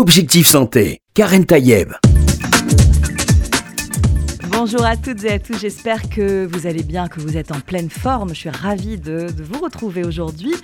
[0.00, 1.92] Objectif Santé, Karen Tayeb.
[4.50, 7.60] Bonjour à toutes et à tous, j'espère que vous allez bien, que vous êtes en
[7.60, 8.30] pleine forme.
[8.30, 10.54] Je suis ravie de, vous retrouver aujourd'hui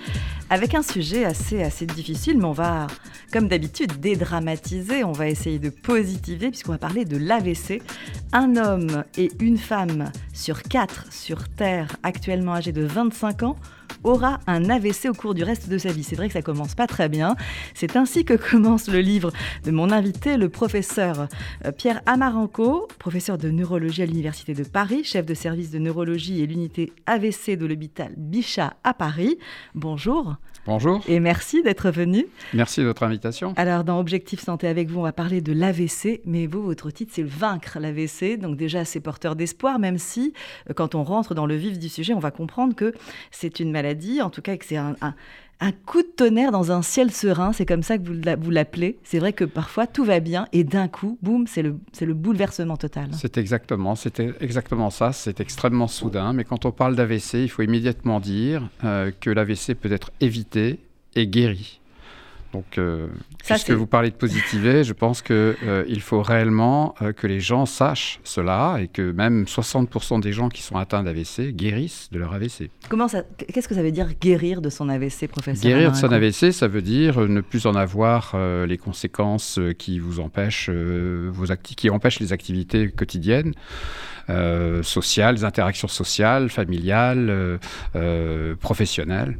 [0.50, 2.86] avec un sujet assez, assez difficile, mais on va,
[3.32, 7.82] comme d'habitude, dédramatiser, on va essayer de positiver puisqu'on va parler de l'AVC.
[8.32, 13.56] Un homme et une femme sur quatre sur Terre, actuellement âgés de 25 ans,
[14.04, 16.04] aura un AVC au cours du reste de sa vie.
[16.04, 17.36] C'est vrai que ça commence pas très bien.
[17.74, 19.32] C'est ainsi que commence le livre
[19.64, 21.28] de mon invité, le professeur
[21.64, 26.42] euh, Pierre Amaranco, professeur de neurologie à l'Université de Paris, chef de service de neurologie
[26.42, 29.38] et l'unité AVC de l'hôpital Bichat à Paris.
[29.74, 30.35] Bonjour.
[30.66, 31.00] Bonjour.
[31.06, 32.26] Et merci d'être venu.
[32.52, 33.54] Merci de votre invitation.
[33.56, 37.12] Alors, dans Objectif Santé avec vous, on va parler de l'AVC, mais vous, votre titre,
[37.14, 38.36] c'est Vaincre l'AVC.
[38.36, 40.32] Donc, déjà, c'est porteur d'espoir, même si,
[40.68, 42.92] euh, quand on rentre dans le vif du sujet, on va comprendre que
[43.30, 44.96] c'est une maladie, en tout cas que c'est un,
[45.72, 48.98] coup de tonnerre dans un ciel serein, c'est comme ça que vous l'appelez.
[49.04, 52.76] C'est vrai que parfois tout va bien et d'un coup, boum, c'est le, le bouleversement
[52.76, 53.08] total.
[53.12, 53.94] C'est exactement,
[54.40, 56.32] exactement ça, c'est extrêmement soudain.
[56.32, 60.78] Mais quand on parle d'AVC, il faut immédiatement dire euh, que l'AVC peut être évité
[61.14, 61.80] et guéri.
[62.52, 63.08] Donc, euh,
[63.44, 67.40] puisque vous parlez de positiver, je pense qu'il euh, il faut réellement euh, que les
[67.40, 72.18] gens sachent cela et que même 60% des gens qui sont atteints d'AVC guérissent de
[72.18, 72.70] leur AVC.
[72.88, 76.12] Comment ça Qu'est-ce que ça veut dire guérir de son AVC, professeur Guérir de son
[76.12, 81.90] AVC, ça veut dire ne plus en avoir les conséquences qui vous empêchent, vos qui
[81.90, 83.52] empêchent les activités quotidiennes.
[84.82, 87.58] sociales, les interactions sociales, familiales,
[88.60, 89.38] professionnelles.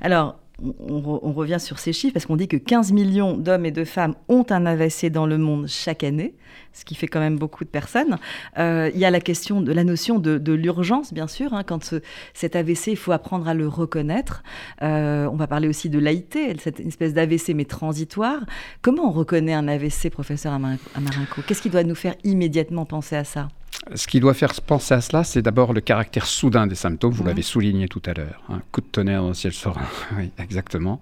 [0.00, 0.40] Alors,
[0.88, 4.14] on, revient sur ces chiffres parce qu'on dit que 15 millions d'hommes et de femmes
[4.28, 6.34] ont un AVC dans le monde chaque année,
[6.72, 8.18] ce qui fait quand même beaucoup de personnes.
[8.58, 11.54] Euh, il y a la question de la notion de, l'urgence, bien sûr.
[11.54, 11.94] Hein, quand
[12.34, 14.42] cet AVC, il faut apprendre à le reconnaître.
[14.82, 18.40] Euh, on va parler aussi de l'AIT, cette espèce d'AVC mais transitoire.
[18.82, 21.42] Comment on reconnaît un AVC, professeur Amarinko?
[21.46, 23.48] Qu'est-ce qui doit nous faire immédiatement penser à ça?
[23.94, 27.12] Ce qui doit faire penser à cela, c'est d'abord le caractère soudain des symptômes.
[27.12, 28.42] Vous l'avez souligné tout à l'heure.
[28.48, 29.82] Un coup de tonnerre dans le ciel serein.
[30.18, 31.00] oui, exactement.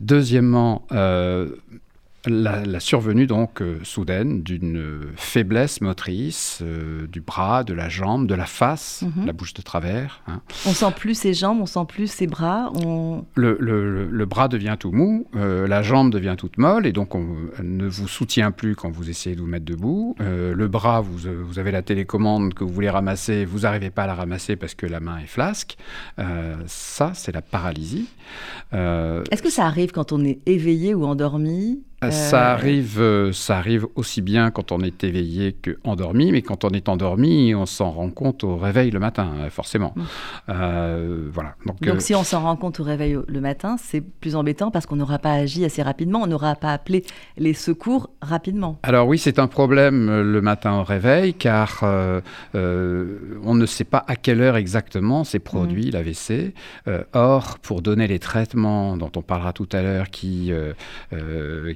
[0.00, 1.48] Deuxièmement, euh,
[2.26, 8.34] la, survenue donc euh, soudaine d'une faiblesse motrice euh, du bras, de la jambe, de
[8.34, 9.26] la face, mhm.
[9.26, 10.22] la bouche de travers.
[10.26, 10.40] Hein.
[10.66, 12.70] On sent plus ses jambes, on sent plus ses bras.
[12.74, 13.24] On...
[13.34, 17.26] Le, bras devient tout mou, euh, la jambe devient toute molle et donc on
[17.62, 20.16] ne vous soutient plus quand vous essayez de vous mettre debout.
[20.18, 24.06] le bras, vous, vous, avez la télécommande que vous voulez ramasser, vous n'arrivez pas à
[24.06, 25.76] la ramasser parce que la main est flasque.
[26.66, 28.08] ça, c'est la paralysie.
[28.72, 33.56] Est-ce que ça arrive quand on est éveillé ou endormi euh, ça, arrive, euh, ça
[33.56, 37.90] arrive aussi bien quand on est éveillé qu'endormi, mais quand on est endormi, on s'en
[37.90, 39.94] rend compte au réveil le matin, euh, forcément.
[39.96, 41.30] Mm.
[41.32, 41.54] voilà.
[41.64, 44.96] Donc, si on s'en rend compte au réveil le matin, c'est plus embêtant parce qu'on
[44.96, 47.04] n'aura pas agi assez rapidement, on n'aura pas appelé
[47.38, 48.78] les secours rapidement.
[48.82, 51.82] Alors oui, c'est un problème le matin au réveil, car
[52.54, 55.92] on ne sait pas à quelle heure exactement s'est produit mm.
[55.92, 56.54] l'AVC.
[57.14, 60.52] or, pour donner les traitements dont on parlera tout à l'heure qui,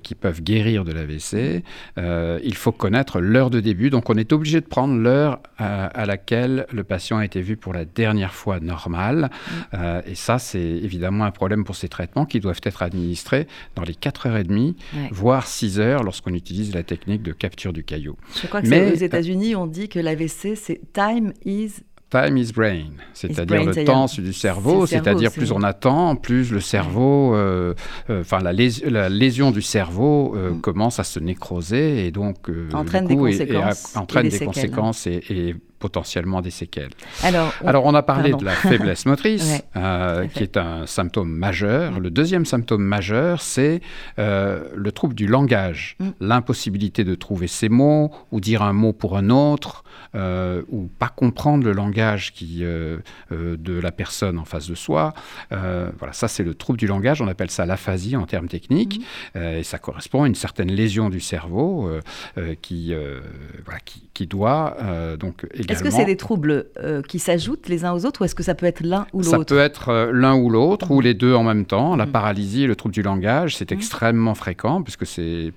[0.03, 1.65] qui qui peuvent guérir de l'AVC,
[1.99, 3.91] euh, il faut connaître l'heure de début.
[3.91, 7.73] Donc on est obligé de prendre l'heure à, laquelle le patient a été vu pour
[7.73, 9.31] la dernière fois normale.
[9.31, 9.55] Mm.
[9.75, 13.83] Euh, et ça, c'est évidemment un problème pour ces traitements qui doivent être administrés dans
[13.83, 14.75] les 4h30,
[15.11, 18.17] voire 6 heures lorsqu'on utilise la technique de capture du caillot.
[18.41, 22.53] Je crois que Mais, aux États-Unis, on dit que l'AVC, c'est time is Time is
[22.53, 27.75] brain, c'est-à-dire le temps du cerveau, c'est-à-dire plus on attend, plus le cerveau, euh,
[28.11, 28.53] euh, enfin la,
[29.09, 30.61] lésion du cerveau euh, mm.
[30.61, 36.51] commence à se nécroser et donc entraîne des conséquences, entraîne des, conséquences et, potentiellement des
[36.51, 36.93] séquelles.
[37.25, 37.53] Alors,
[37.85, 39.65] on, a parlé de la faiblesse motrice,
[40.35, 41.93] qui est un symptôme majeur.
[41.93, 41.99] Mm.
[41.99, 43.81] Le deuxième symptôme majeur, c'est
[44.17, 46.11] le trouble du langage, mm.
[46.21, 49.85] l'impossibilité de trouver ses mots ou dire un mot pour un autre.
[50.17, 52.99] Euh, ou pas comprendre le langage qui, euh,
[53.31, 55.15] euh, de la personne en face de soi.
[55.51, 59.01] voilà, ça c'est le trouble du langage, on appelle ça l'aphasie en termes techniques,
[59.35, 59.43] mhm.
[59.43, 61.91] et ça correspond à une certaine lésion du cerveau
[62.63, 62.95] qui,
[63.65, 64.77] voilà, qui, qui, doit
[65.19, 65.47] donc.
[65.71, 66.67] Est-ce que c'est des troubles
[67.09, 69.31] qui s'ajoutent les uns aux autres ou est-ce que ça peut être l'un ou l'autre
[69.31, 71.97] Ça peut être l'un ou l'autre, ou les deux en même temps.
[71.97, 72.13] La mhm.
[72.13, 75.53] paralysie et le trouble du langage, c'est extrêmement fréquent puisque c'est,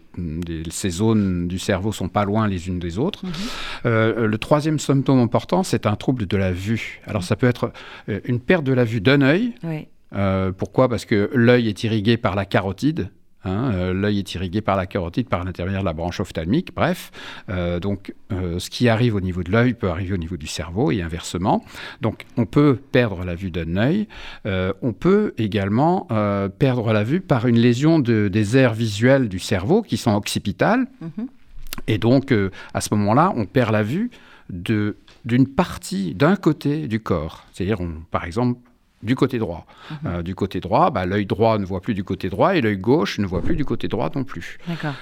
[0.70, 3.24] ces zones du cerveau sont pas loin les unes des autres.
[3.84, 7.02] le troisième symptôme important, c'est un trouble de la vue.
[7.08, 7.72] Alors ça peut être
[8.10, 9.54] euh, une perte de la vue d'un œil.
[10.16, 10.90] Euh, pourquoi?
[10.90, 13.10] Parce que l'œil est irrigué par la carotide.
[13.46, 16.74] Hein, l'œil est irrigué par la carotide par l'intermédiaire de la branche ophtalmique.
[16.76, 17.12] Bref,
[17.82, 21.02] donc ce qui arrive au niveau de l'œil peut arriver au niveau du cerveau et
[21.02, 21.64] inversement.
[22.02, 24.08] Donc on peut perdre la vue d'un œil.
[24.46, 26.08] on peut également
[26.60, 30.88] perdre la vue par une lésion de, des aires visuelles du cerveau qui sont occipitales.
[31.02, 31.28] Mhm.
[31.88, 34.12] Et donc, euh, à ce moment-là, on perd la vue
[34.50, 37.46] d'une partie, d'un côté du corps.
[37.54, 37.80] C'est-à-dire,
[38.12, 38.60] par exemple,
[39.04, 39.66] du côté droit.
[39.90, 39.98] Mhm.
[40.06, 42.78] Euh, du côté droit, bah, l'œil droit ne voit plus du côté droit et l'œil
[42.78, 44.58] gauche ne voit plus du côté droit non plus.
[44.68, 44.96] D'accord.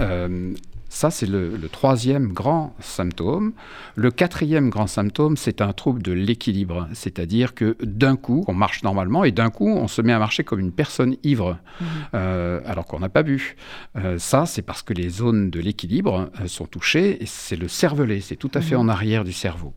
[0.00, 0.54] Euh,
[0.88, 3.52] ça, c'est le, troisième grand symptôme.
[3.96, 6.88] Le quatrième grand symptôme, c'est un trouble de l'équilibre.
[6.94, 10.44] C'est-à-dire que d'un coup, on marche normalement et d'un coup, on se met à marcher
[10.44, 11.86] comme une personne ivre, mhm.
[12.14, 13.56] euh, alors qu'on n'a pas bu.
[13.96, 17.68] Euh, ça, c'est parce que les zones de l'équilibre euh, sont touchées et c'est le
[17.68, 18.82] cervelet, c'est tout à fait mhm.
[18.82, 19.74] en arrière du cerveau.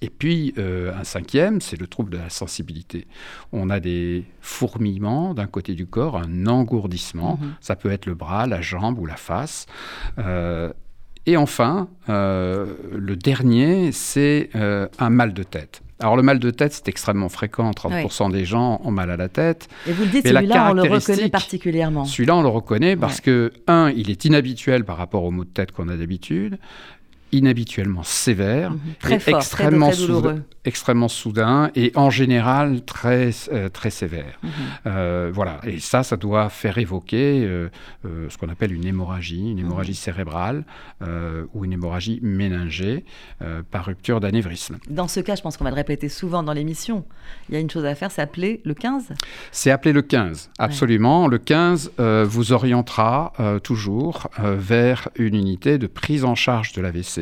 [0.00, 3.06] Et puis, euh, un cinquième, c'est le trouble de la sensibilité.
[3.52, 7.38] On a des fourmillements d'un côté du corps, un engourdissement.
[7.40, 7.54] Mhm.
[7.60, 9.66] Ça peut être le bras, la jambe ou la face.
[10.18, 10.72] Euh,
[11.26, 12.66] et enfin, euh,
[12.96, 15.82] le dernier, c'est un mal de tête.
[16.00, 17.72] Alors le mal de tête, c'est extrêmement fréquent.
[17.72, 19.68] 30% des gens ont mal à la tête.
[19.86, 22.04] Et vous le dites, celui-là, on le reconnaît particulièrement.
[22.04, 25.50] Celui-là, on le reconnaît parce que, un, il est inhabituel par rapport au maux de
[25.50, 26.58] tête qu'on a d'habitude
[27.32, 28.78] inhabituellement sévère, mhm.
[29.26, 29.90] extrêmement,
[30.64, 34.38] extrêmement soudain et en général très, euh, très sévère.
[34.42, 34.50] Mhm.
[34.86, 37.68] Euh, voilà, et ça, ça doit faire évoquer euh,
[38.28, 39.96] ce qu'on appelle une hémorragie, une hémorragie mhm.
[39.96, 40.64] cérébrale
[41.54, 43.04] ou une hémorragie méningée
[43.70, 44.78] par rupture d'anévrisme.
[44.88, 47.04] Dans ce cas, je pense qu'on va le répéter souvent dans l'émission,
[47.48, 49.12] il y a une chose à faire, c'est appeler le 15
[49.52, 51.28] C'est appeler le 15, absolument.
[51.28, 51.92] Le 15
[52.24, 53.32] vous orientera
[53.62, 57.17] toujours vers une unité de prise en charge de l'AVC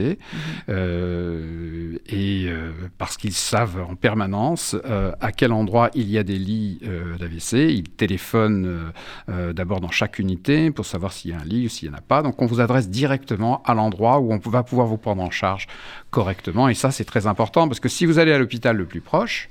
[0.69, 6.23] euh, et euh, parce qu'ils savent en permanence euh, à quel endroit il y a
[6.23, 6.81] des lits
[7.19, 7.73] d'AVC.
[7.73, 8.93] Ils téléphonent
[9.29, 11.99] d'abord dans chaque unité pour savoir s'il y a un lit ou s'il n'y en
[11.99, 12.23] a pas.
[12.23, 15.67] Donc on vous adresse directement à l'endroit où on va pouvoir vous prendre en charge
[16.11, 16.69] correctement.
[16.69, 19.49] Et ça, c'est très important parce que si vous allez à l'hôpital le plus proche,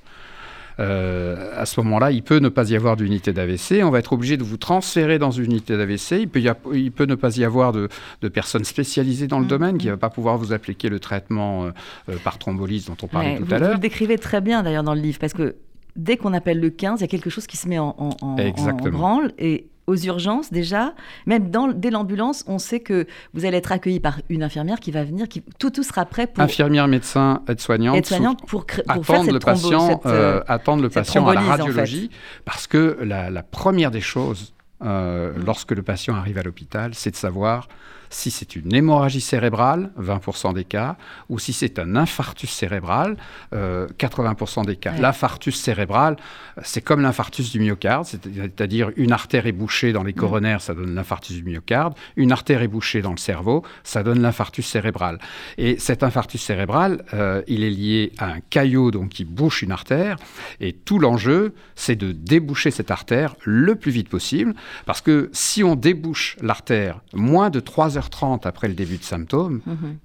[0.80, 3.84] euh, à ce moment-là, il peut ne pas y avoir d'unité d'AVC.
[3.84, 6.20] On va être obligé de vous transférer dans une unité d'AVC.
[6.20, 6.42] Il peut,
[6.74, 7.90] il peut ne pas y avoir de,
[8.34, 9.96] personnes spécialisées dans le mmh, domaine qui ne mmh.
[9.96, 11.70] va pas pouvoir vous appliquer le traitement euh,
[12.10, 13.70] euh, par thrombolyse dont on parlait tout à l'heure.
[13.70, 15.56] Vous le décrivez très bien d'ailleurs dans le livre parce que
[15.96, 18.16] dès qu'on appelle le 15, il y a quelque chose qui se met en, en,
[18.20, 20.94] en branle et aux urgences déjà,
[21.26, 24.92] même dans, dès l'ambulance, on sait que vous allez être accueilli par une infirmière qui
[24.92, 26.44] va venir, qui, tout, tout sera prêt pour...
[26.44, 27.98] Infirmière, médecin, aide-soignante.
[27.98, 32.10] Aide-soignante pour, pour, attendre faire cette le patient, euh, attendre le patient à la radiologie,
[32.46, 34.54] parce que la, la, première des choses,
[34.84, 37.68] euh, lorsque le patient arrive à l'hôpital, c'est de savoir
[38.16, 40.96] si c'est une hémorragie cérébrale, 20% des cas,
[41.28, 43.18] ou si c'est un infarctus cérébral,
[43.54, 44.94] 80% euh, des cas.
[44.94, 46.16] L'infarctus cérébral,
[46.64, 50.16] c'est comme l'infarctus du myocarde, c'est-à-dire une artère est bouchée dans les mm.
[50.16, 54.22] coronaires, ça donne l'infarctus du myocarde, une artère est bouchée dans le cerveau, ça donne
[54.22, 55.20] l'infarctus cérébral.
[55.58, 59.74] Et cet infarctus cérébral, euh, il est lié à un caillot donc, qui bouche une
[59.74, 60.16] artère,
[60.62, 65.66] et tout l'enjeu, c'est de déboucher cette artère le plus vite possible, parce que si
[65.66, 69.62] on débouche l'artère moins de 3 heures 30 après le début de symptômes,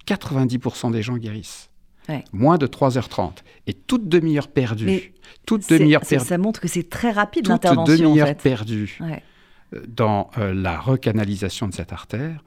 [0.07, 0.93] 90% mhm.
[0.93, 1.71] des gens guérissent.
[2.33, 3.39] Moins de 3h30.
[3.67, 5.13] Et toute demi-heure perdue.
[5.47, 6.27] toute demi-heure perdue.
[6.27, 7.85] Ça montre que c'est très rapide l'intervention.
[7.85, 12.43] Toute demi-heure perdue euh, dans euh, la recanalisation de cette artère,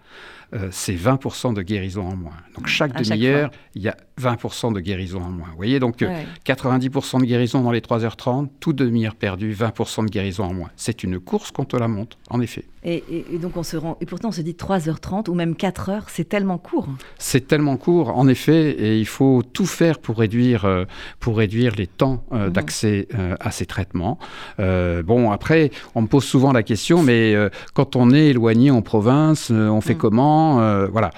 [0.53, 2.38] euh, c'est 20% de guérison en moins.
[2.55, 5.47] Donc chaque demi-heure, il y a 20% de guérison en moins.
[5.50, 6.03] Vous voyez, donc
[6.45, 10.69] 90% de guérison dans les 3h30, toute demi-heure perdue, 20% de guérison en moins.
[10.75, 12.65] C'est une course contre la montre, en effet.
[12.85, 13.01] Et,
[13.41, 16.57] donc on se rend, et pourtant on se dit 3h30 ou même 4h, c'est tellement
[16.57, 16.88] court.
[17.17, 20.83] C'est tellement court, en effet, et il faut tout faire pour réduire, euh,
[21.22, 22.50] pour réduire les temps euh, mhm.
[22.51, 24.19] d'accès euh, à ces traitements.
[24.60, 27.36] bon, après, on me pose souvent la question, mais
[27.74, 30.00] quand on est éloigné en province, on fait mhm.
[30.00, 30.42] comment?
[30.91, 31.12] Voilà.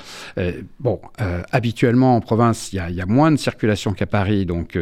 [0.80, 1.00] bon,
[1.52, 4.78] habituellement en province, il y, a moins de circulation qu'à Paris, donc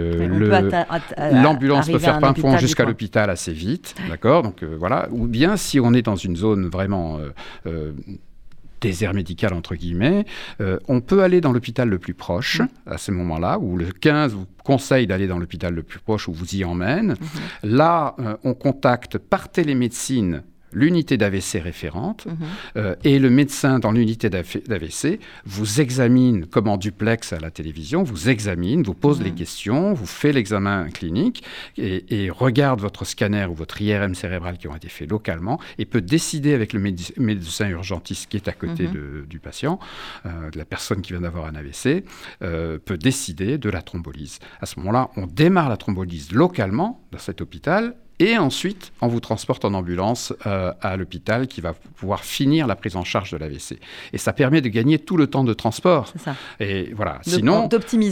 [1.32, 5.08] l'ambulance peut, faire plein pont jusqu'à l'hôpital assez vite, d'accord Donc voilà.
[5.12, 7.30] Ou bien si on est dans une zone vraiment euh,
[7.68, 7.94] euh,
[8.82, 10.26] désert médical entre guillemets,
[10.60, 12.68] euh, on peut aller dans l'hôpital le plus proche mmh.
[12.88, 16.34] à ce moment-là, où le 15 vous conseille d'aller dans l'hôpital le plus proche où
[16.34, 17.14] vous y emmène.
[17.14, 17.16] Mmh.
[17.64, 20.44] Là, on contacte par télémédecine
[20.74, 22.36] l'unité d'AVC référente mhm.
[22.78, 28.04] euh, et le médecin dans l'unité d'AVC vous examine comme en duplex à la télévision,
[28.04, 29.36] vous examine, vous pose les mhm.
[29.36, 31.44] questions, vous fait l'examen clinique
[31.78, 36.02] et, regarde votre scanner ou votre IRM cérébral qui ont été faits localement et peut
[36.02, 39.26] décider avec le médecin urgentiste qui est à côté mhm.
[39.28, 39.80] du patient,
[40.26, 42.04] euh, de la personne qui vient d'avoir un AVC,
[42.42, 44.40] euh, peut décider de la thrombolyse.
[44.62, 49.20] À ce moment-là, on démarre la thrombolyse localement dans cet hôpital et ensuite on vous
[49.20, 53.38] transporte en ambulance euh, à l'hôpital qui va pouvoir finir la prise en charge de
[53.38, 53.80] l'AVC.
[54.14, 56.12] Et ça permet de gagner tout le temps de transport.
[56.18, 56.36] Ça.
[56.60, 57.20] Et voilà.
[57.24, 57.68] Sinon,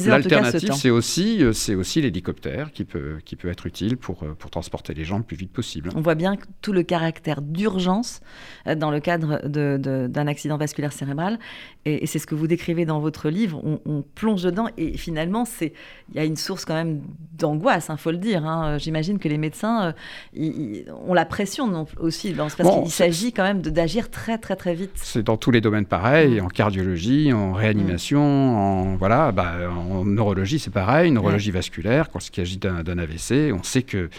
[0.06, 4.34] l'alternative, c'est aussi, euh, c'est aussi l'hélicoptère qui peut, qui peut être utile pour, euh,
[4.38, 5.90] pour transporter les gens le plus vite possible.
[5.96, 8.22] On voit bien tout le caractère d'urgence
[8.66, 11.40] dans le cadre d'un accident vasculaire cérébral.
[11.86, 13.62] Et, c'est ce que vous décrivez dans votre livre.
[13.64, 15.72] On, plonge dedans et finalement, il
[16.16, 17.02] y a une source quand même
[17.34, 18.46] d'angoisse, il hein, faut le dire.
[18.46, 18.78] Hein.
[18.78, 19.91] J'imagine que les médecins
[20.36, 24.92] ont la pression aussi, parce qu'il s'agit quand même d'agir très très très vite.
[24.96, 26.46] C'est dans tous les domaines pareil, mm.
[26.46, 28.56] en cardiologie, en réanimation, mm.
[28.56, 33.64] en, voilà, bah, en neurologie c'est pareil, neurologie vasculaire, quand il s'agit d'un AVC, on
[33.64, 34.10] sait que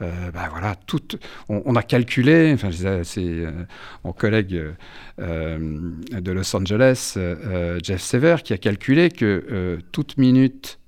[0.00, 1.00] euh, bah, voilà, tout,
[1.48, 2.70] on, a calculé, enfin,
[3.02, 3.50] c'est euh,
[4.04, 4.60] mon collègue
[5.20, 5.58] euh,
[6.12, 7.18] de Los Angeles,
[7.82, 10.78] Jeff Sever, qui a calculé que toute minute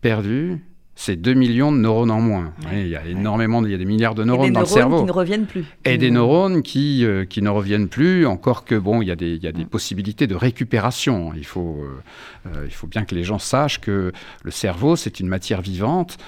[0.00, 0.58] perdue
[0.98, 2.52] c'est 2 millions de neurones en moins.
[2.72, 4.98] il y a énormément, il y a des milliards de neurones dans le cerveau.
[4.98, 5.64] qui ne reviennent plus.
[5.84, 9.16] Et des neurones qui, euh, qui ne reviennent plus, encore que, bon, il y a
[9.16, 11.32] des, il y a des possibilités de récupération.
[11.36, 14.10] Il faut, euh, euh, il faut bien que les gens sachent que
[14.42, 16.18] le cerveau, c'est une matière vivante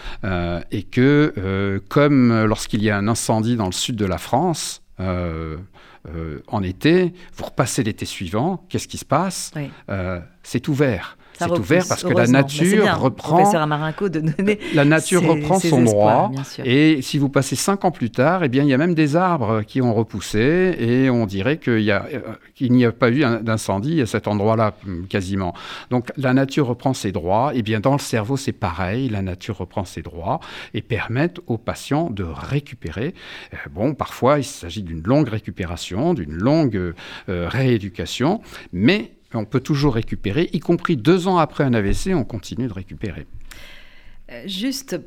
[0.70, 6.62] et que, comme lorsqu'il y a un incendie dans le sud de la France, en
[6.62, 9.52] été, vous repassez l'été suivant, qu'est-ce qui se passe?
[10.44, 11.16] C'est ouvert.
[11.40, 13.38] C'est ouvert parce que la nature reprend.
[13.40, 16.30] de donner la nature reprend son droit.
[16.64, 19.16] Et si vous passez cinq ans plus tard, eh bien, il y a même des
[19.16, 24.06] arbres qui ont repoussé et on dirait qu'il euh, n'y a, pas eu d'incendie à
[24.06, 25.54] cet endroit-là hum, quasiment.
[25.90, 27.52] Donc la nature reprend ses droits.
[27.54, 29.08] Et bien dans le cerveau, c'est pareil.
[29.08, 30.40] La nature reprend ses droits
[30.74, 33.14] et permet aux patients de récupérer.
[33.54, 38.40] Euh, bon, parfois, il s'agit d'une longue récupération, d'une longue euh, rééducation,
[38.72, 42.72] mais on peut toujours récupérer, y compris deux ans après un AVC, on continue de
[42.72, 43.26] récupérer.
[44.30, 45.00] Euh, juste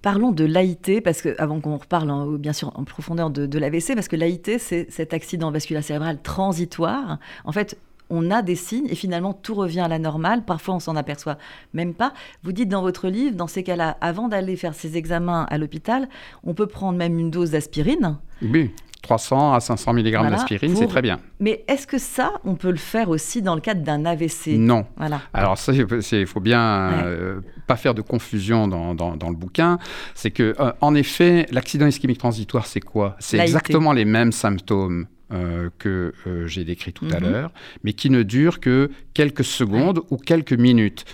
[0.00, 4.06] Parlons de l'AIT, parce que avant qu'on reparle bien sûr en profondeur de, l'AVC, parce
[4.06, 7.18] que l'AIT, c'est cet accident vasculaire cérébral transitoire.
[7.44, 7.76] En fait,
[8.08, 10.44] on a des signes et finalement tout revient à la normale.
[10.44, 11.36] Parfois, on s'en aperçoit
[11.74, 12.14] même pas.
[12.44, 16.08] Vous dites dans votre livre, dans ces cas-là, avant d'aller faire ses examens à l'hôpital,
[16.44, 18.18] on peut prendre même une dose d'aspirine.
[18.40, 18.70] Oui.
[19.02, 21.20] 300 à 500 mg d'aspirine, c'est très bien.
[21.40, 24.86] Mais est-ce que ça, on peut le faire aussi dans le cadre d'un AVC Non.
[24.96, 25.20] Voilà.
[25.32, 29.78] Alors ça, il faut bien euh, pas faire de confusion dans, dans, le bouquin.
[30.14, 33.16] C'est que, euh, en effet, l'accident ischémique transitoire, c'est quoi?
[33.18, 36.12] C'est exactement les mêmes symptômes euh, que
[36.46, 37.30] j'ai décrits tout à mhm.
[37.30, 37.52] l'heure,
[37.84, 41.04] mais qui ne durent que quelques secondes ou quelques minutes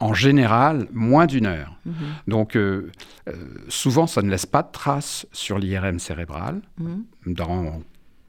[0.00, 1.76] en général moins d'une heure.
[1.84, 1.94] Mhm.
[2.26, 2.90] Donc euh,
[3.28, 3.32] euh,
[3.68, 6.60] souvent, ça ne laisse pas de traces sur l'IRM cérébral.
[6.78, 7.04] Mhm.
[7.26, 7.80] Dans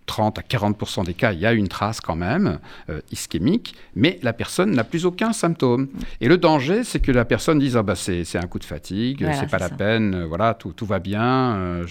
[0.05, 4.19] 30 à 40% des cas, il y a une trace quand même euh, ischémique, mais
[4.23, 5.87] la personne n'a plus aucun symptôme.
[6.19, 9.25] Et le danger, c'est que la personne dise ah bah c'est un coup de fatigue,
[9.39, 11.85] c'est pas la peine, euh, voilà tout, tout, va bien,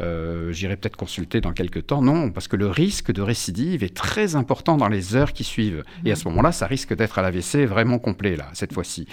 [0.00, 2.02] euh, j'irai peut-être consulter dans quelques temps.
[2.02, 5.82] Non, parce que le risque de récidive est très important dans les heures qui suivent.
[6.04, 9.06] Et à ce moment-là, ça risque d'être à l'AVC vraiment complet là cette fois-ci,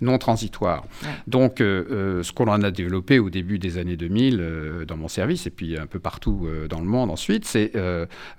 [0.00, 0.84] non transitoire.
[1.26, 5.50] Donc ce qu'on en a développé au début des années 2000 dans mon service et
[5.50, 7.72] puis un peu partout dans le monde ensuite, c'est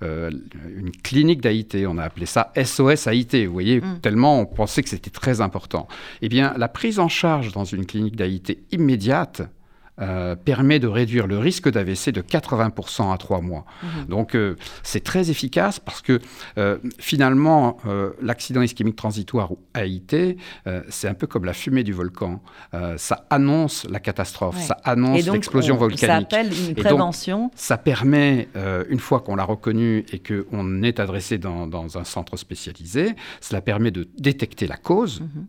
[0.02, 1.86] une clinique d'AIT.
[1.86, 3.46] On a appelé ça SOS AIT.
[3.46, 4.00] Vous voyez, mm.
[4.02, 5.88] tellement on pensait que c'était très important.
[6.22, 9.42] Eh bien, la prise en charge dans une clinique d'AIT immédiate,
[10.00, 13.66] euh, permet de réduire le risque d'AVC de 80% à 3 mois.
[13.82, 14.06] Mhm.
[14.06, 16.20] Donc euh, c'est très efficace parce que
[16.58, 17.76] euh, finalement
[18.22, 20.36] l'accident ischémique transitoire ou AIT,
[20.88, 22.40] c'est un peu comme la fumée du volcan.
[22.96, 26.06] ça annonce la catastrophe, ça annonce l'explosion volcanique.
[26.06, 27.50] Ça appelle une prévention.
[27.54, 28.48] ça permet,
[28.88, 33.90] une fois qu'on l'a reconnu et qu'on est adressé dans, un centre spécialisé, cela permet
[33.90, 35.46] de détecter la cause mhm.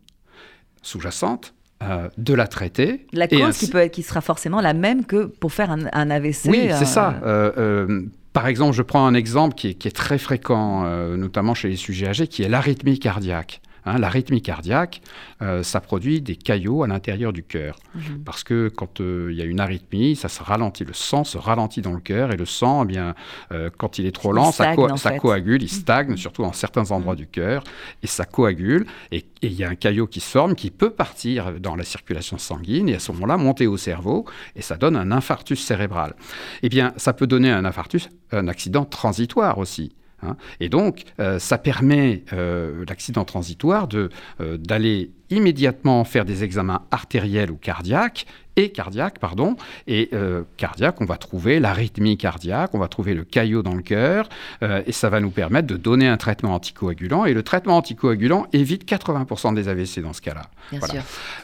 [0.82, 3.08] sous-jacente euh, de la traiter.
[3.14, 6.46] La cause qui, peut qui sera forcément la même que pour faire un, AVC.
[6.50, 7.16] Oui, c'est ça.
[7.24, 8.02] Euh, euh,
[8.34, 10.84] par exemple, je prends un exemple qui est très fréquent,
[11.18, 13.62] notamment chez les sujets âgés, qui est l'arythmie cardiaque.
[13.86, 15.02] Hein, la rythmie cardiaque,
[15.42, 17.78] euh, ça produit des caillots à l'intérieur du cœur.
[17.96, 18.24] Mhm.
[18.24, 21.38] Parce que quand euh, il y a une arythmie, ça se ralentit, le sang se
[21.38, 23.16] ralentit dans le cœur et le sang, eh bien,
[23.52, 24.76] euh, quand il est trop lent, ça,
[25.18, 25.68] coagule, il mhm.
[25.68, 27.20] stagne, surtout en certains endroits mhm.
[27.20, 27.64] du cœur,
[28.04, 28.86] et ça coagule.
[29.12, 32.38] Et il y a un caillot qui se forme, qui peut partir dans la circulation
[32.38, 36.14] sanguine et à ce moment-là monter au cerveau, et ça donne un infarctus cérébral.
[36.62, 39.92] Eh bien, ça peut donner un infarctus, un accident transitoire aussi.
[40.24, 40.38] Hein.
[40.60, 44.10] Et donc, euh, ça permet, euh, l'accident transitoire, euh,
[44.58, 49.56] d'aller immédiatement faire des examens artériels ou cardiaques et cardiaque, pardon.
[49.88, 53.82] Et euh, cardiaque, on va trouver l'arythmie cardiaque, on va trouver le caillot dans le
[53.82, 54.30] cœur,
[54.64, 57.26] euh, et ça va nous permettre de donner un traitement anticoagulant.
[57.26, 60.44] Et le traitement anticoagulant évite 80% des AVC dans ce cas-là.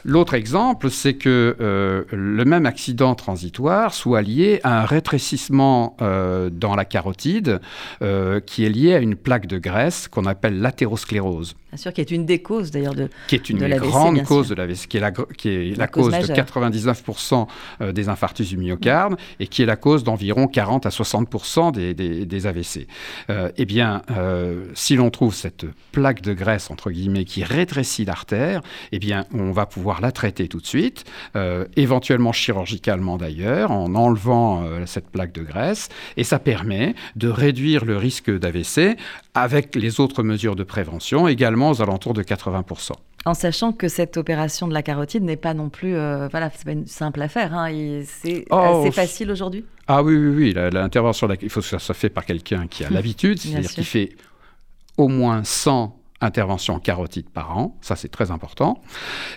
[0.04, 6.74] L'autre exemple, c'est que euh, le même accident transitoire soit lié à un rétrécissement dans
[6.74, 7.60] la carotide
[8.46, 11.54] qui est lié à une plaque de graisse qu'on appelle l'athérosclérose.
[11.70, 14.54] Bien sûr, qui est une des causes d'ailleurs de Qui est une grande cause de
[14.54, 16.97] l'AVC, qui est la, qui est la, cause, de 99%
[17.80, 22.46] euh, des infarctus du myocarde et qui est la cause d'environ 40 à 60% des,
[22.46, 22.86] AVC.
[23.30, 26.68] Euh, eh bien, euh, si l'on trouve cette plaque de graisse,
[27.26, 28.62] qui rétrécit l'artère,
[28.92, 31.04] eh bien, on va pouvoir la traiter tout de suite,
[31.76, 37.96] éventuellement chirurgicalement d'ailleurs, en enlevant cette plaque de graisse, et ça permet de réduire le
[37.96, 38.96] risque d'AVC
[39.34, 42.92] avec les autres mesures de prévention, également aux alentours de 80%.
[43.24, 46.64] En sachant que cette opération de la carotide n'est pas non plus, euh, voilà, c'est
[46.64, 47.52] pas une simple affaire.
[47.52, 47.70] Hein,
[48.04, 49.64] c'est oh, assez facile aujourd'hui?
[49.86, 50.70] Ah oui, oui, oui.
[50.72, 54.10] L'intervention, il faut que ça soit fait par quelqu'un qui a l'habitude, c'est-à-dire qui fait
[54.96, 58.80] au moins 100 interventions carotides par an, ça c'est très important.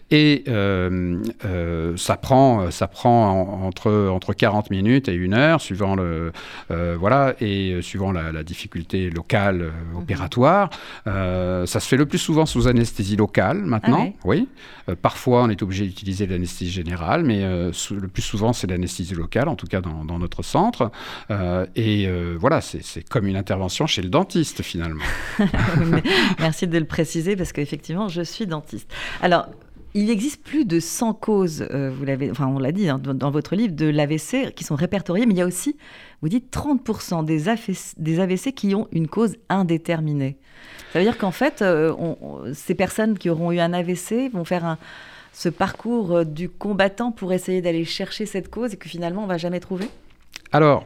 [0.10, 5.96] Et euh, euh, ça prend, ça prend entre, entre 40 minutes et une heure, suivant
[5.96, 6.32] le,
[6.72, 9.98] euh, voilà, et suivant la, difficulté locale mhm.
[10.02, 10.70] opératoire.
[11.06, 14.48] ça se fait le plus souvent sous anesthésie locale maintenant, ah oui.
[15.02, 19.56] parfois on est obligé d'utiliser l'anesthésie générale, mais le plus souvent c'est l'anesthésie locale, en
[19.56, 20.92] tout cas dans, dans notre centre.
[21.76, 22.10] et
[22.40, 25.04] voilà, c'est comme une intervention chez le dentiste finalement.
[26.40, 28.92] Merci de le préciser parce qu'effectivement, je suis dentiste.
[29.22, 29.48] Alors,
[29.94, 33.32] il existe plus de 100 causes, euh, vous l'avez, enfin on l'a dit hein, dans,
[33.32, 35.76] votre livre, de l'AVC qui sont répertoriées, mais il y a aussi,
[36.22, 37.50] vous dites, 30% des,
[38.20, 40.38] AVC, qui ont une cause indéterminée.
[40.94, 41.94] Ça veut dire qu'en fait, euh,
[42.54, 44.78] ces personnes qui auront eu un AVC vont faire un,
[45.34, 49.28] ce parcours euh, du combattant pour essayer d'aller chercher cette cause et que finalement on
[49.28, 49.88] va jamais trouver?
[50.54, 50.86] Alors,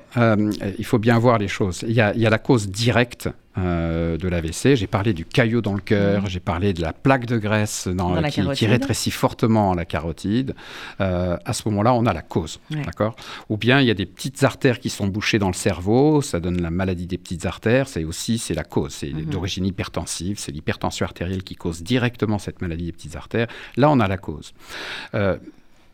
[0.77, 1.83] il faut bien voir les choses.
[1.87, 4.75] Il y a, la cause directe euh, de l'AVC.
[4.75, 6.29] J'ai parlé du caillot dans le cœur, mmh.
[6.29, 10.55] j'ai parlé de la plaque de graisse dans, qui, rétrécit fortement la carotide.
[10.99, 12.59] Euh, à ce moment-là, on a la cause.
[12.69, 13.15] D'accord?
[13.49, 16.41] Ou bien il y a des petites artères qui sont bouchées dans le cerveau, ça
[16.41, 18.93] donne la maladie des petites artères, c'est aussi c'est la cause.
[18.93, 19.25] C'est mmh.
[19.25, 23.47] d'origine hypertensive, c'est l'hypertension artérielle qui cause directement cette maladie des petites artères.
[23.77, 24.53] Là, on a la cause.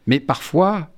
[0.08, 0.90] mais parfois,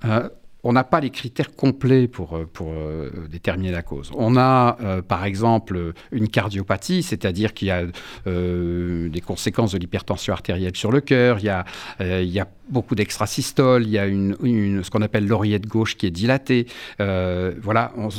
[0.63, 4.11] on n'a pas les critères complets pour, euh, euh, déterminer la cause.
[4.15, 7.83] On a, euh, par exemple, une cardiopathie, c'est-à-dire qu'il y a
[8.25, 13.99] des conséquences de l'hypertension artérielle sur le cœur, il y a, beaucoup d'extrasystole, il y
[13.99, 16.67] a une, ce qu'on appelle l'oreillette gauche qui est dilatée.
[16.97, 18.09] voilà, on,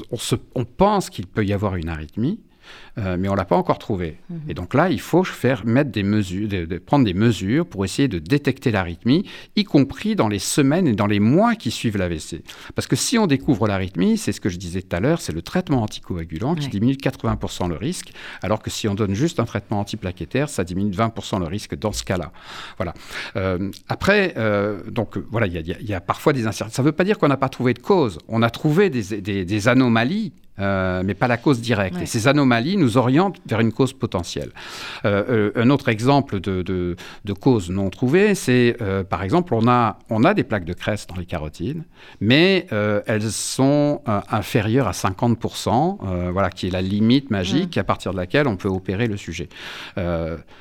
[0.54, 2.40] on pense qu'il peut y avoir une arythmie.
[2.98, 4.18] Euh, mais on l'a pas encore trouvé.
[4.30, 4.40] Mhm.
[4.48, 8.08] Et donc là, il faut faire mettre des mesures, de, prendre des mesures pour essayer
[8.08, 9.24] de détecter l'arythmie,
[9.56, 12.42] y compris dans les semaines et dans les mois qui suivent l'AVC.
[12.74, 15.32] Parce que si on découvre l'arythmie, c'est ce que je disais tout à l'heure, c'est
[15.32, 19.40] le traitement anticoagulant qui diminue de 80% le risque, alors que si on donne juste
[19.40, 22.32] un traitement antiplaquettaire, ça diminue de 20% le risque dans ce cas-là.
[22.76, 22.94] Voilà.
[23.36, 26.76] Euh, après, euh, donc voilà, il y, a parfois des incertitudes.
[26.76, 28.18] Ça ne veut pas dire qu'on n'a pas trouvé de cause.
[28.28, 32.00] On a trouvé des, des anomalies euh, mais pas la cause directe.
[32.00, 34.50] Et ces anomalies nous orientent vers une cause potentielle.
[35.04, 38.76] Euh, euh, un autre exemple de, de, cause non trouvée, c'est
[39.10, 41.82] par exemple, on a, on a des plaques de crèse dans les carotides,
[42.20, 48.16] mais elles sont inférieures à 50%, voilà, qui est la limite magique à partir de
[48.16, 49.48] laquelle on peut opérer le sujet.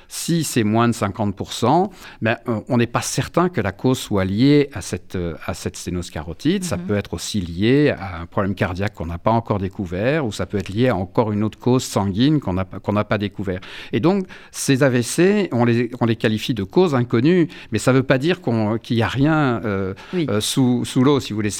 [0.07, 1.89] si c'est moins de 50%,
[2.21, 6.09] ben, on n'est pas certain que la cause soit liée à cette, à cette sténose
[6.09, 6.63] carotide.
[6.63, 6.85] Ça mhm.
[6.85, 10.45] peut être aussi lié à un problème cardiaque qu'on n'a pas encore découvert ou ça
[10.45, 13.59] peut être lié à encore une autre cause sanguine qu'on n'a qu'on pas découvert.
[13.91, 17.97] Et donc, ces AVC, on les, on les qualifie de causes inconnues, mais ça ne
[17.97, 18.39] veut pas dire
[18.81, 21.51] qu'il n'y a rien euh, euh, sous, sous l'eau, si vous voulez.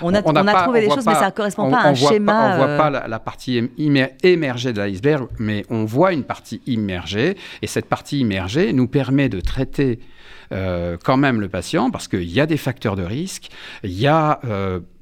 [0.00, 2.46] on a, on a, trouvé des choses, mais ça ne correspond pas à un schéma.
[2.46, 3.70] on ne voit pas euh, la, partie
[4.22, 9.28] émergée de l'iceberg, mais on voit une partie immergée, et cette partie immergée nous permet
[9.28, 9.98] de traiter
[11.02, 13.48] quand même le patient parce qu'il y a des facteurs de risque,
[13.82, 14.40] il y a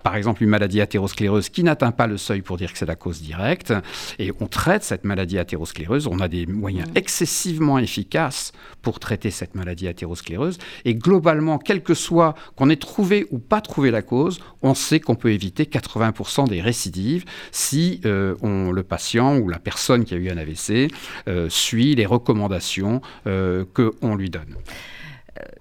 [0.02, 2.96] par exemple une maladie athéroscléreuse qui n'atteint pas le seuil pour dire que c'est la
[2.96, 3.72] cause directe,
[4.18, 6.96] et on traite cette maladie athéroscléreuse, on a des moyens mmh.
[6.96, 13.26] excessivement efficaces pour traiter cette maladie athéroscléreuse, et globalement, quel que soit qu'on ait trouvé
[13.30, 18.34] ou pas trouvé la cause, on sait qu'on peut éviter 80% des récidives si euh,
[18.42, 20.92] on, le patient ou la personne qui a eu un AVC
[21.28, 24.56] euh, suit les recommandations euh, qu'on lui donne.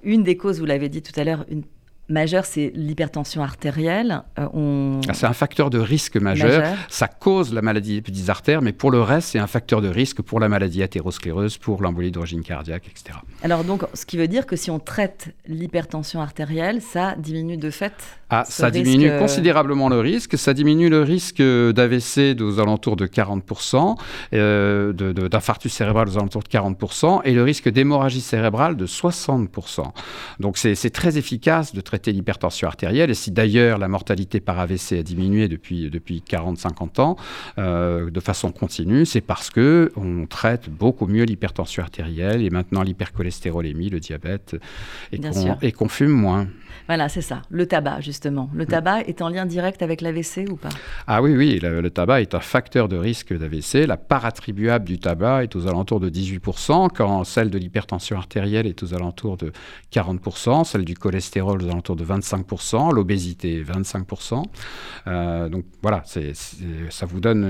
[0.04, 1.46] Une des causes, vous l'avez dit tout à l'heure,
[2.10, 4.24] majeur, c'est l'hypertension artérielle.
[4.40, 6.64] Euh, ah, c'est un facteur de risque majeur.
[6.90, 9.88] Ça cause la maladie des petites artères, mais pour le reste, c'est un facteur de
[9.88, 13.18] risque pour la maladie athéroscléreuse, pour l'embolie d'origine cardiaque, etc.
[13.44, 17.70] Alors donc, ce qui veut dire que si on traite l'hypertension artérielle, ça diminue de
[17.70, 17.94] fait
[18.34, 20.38] ah, ça diminue considérablement le risque.
[20.38, 23.98] Ça diminue le risque d'AVC aux alentours de 40%,
[24.34, 29.84] euh, d'infarctus cérébral aux alentours de 40%, et le risque d'hémorragie cérébrale de 60%.
[30.40, 33.12] Donc c'est très efficace de traiter l'hypertension artérielle.
[33.12, 37.16] Et si d'ailleurs la mortalité par AVC a diminué depuis, depuis 40-50 ans
[37.58, 42.82] euh, de façon continue, c'est parce que on traite beaucoup mieux l'hypertension artérielle et maintenant
[42.82, 44.56] l'hypercholestérolémie, le diabète,
[45.12, 46.48] et qu'on fume moins.
[46.88, 47.42] Voilà, c'est ça.
[47.50, 48.50] Le tabac, justement.
[48.54, 50.70] Le tabac est en lien direct avec l'AVC ou pas?
[51.08, 51.60] Ah oui, oui.
[51.62, 53.86] Le, tabac est un facteur de risque d'AVC.
[53.88, 58.68] La part attribuable du tabac est aux alentours de 18%, quand celle de l'hypertension artérielle
[58.68, 59.52] est aux alentours de
[59.94, 64.44] 40%, celle du cholestérol aux alentours de 25%, l'obésité 25%.
[65.08, 66.34] Euh, donc voilà, c'est,
[66.90, 67.44] ça vous donne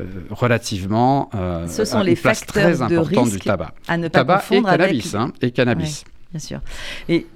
[0.00, 3.74] euh, relativement euh, Ce sont les place très importante du tabac.
[3.88, 6.60] À ne pas tabac confondre et cannabis, hein, et cannabis bien sûr.
[7.08, 7.26] Et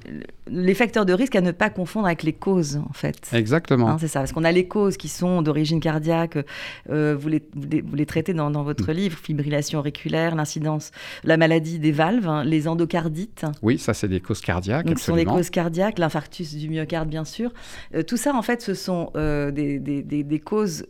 [0.48, 3.30] les facteurs de risque à ne pas confondre avec les causes, en fait.
[3.32, 3.90] Exactement.
[3.90, 6.38] Hein, c'est ça, parce qu'on a les causes qui sont d'origine cardiaque,
[6.90, 8.96] euh, vous, les, vous, les, traitez dans, votre mm.
[8.96, 10.92] livre, fibrillation auriculaire, l'incidence,
[11.24, 13.44] la maladie des valves, hein, les endocardites.
[13.62, 14.86] Oui, ça c'est des causes cardiaques.
[14.86, 17.52] Donc, ce sont des causes cardiaques, l'infarctus du myocarde, bien sûr.
[17.94, 20.86] Euh, tout ça, en fait, ce sont euh, des, des, des, causes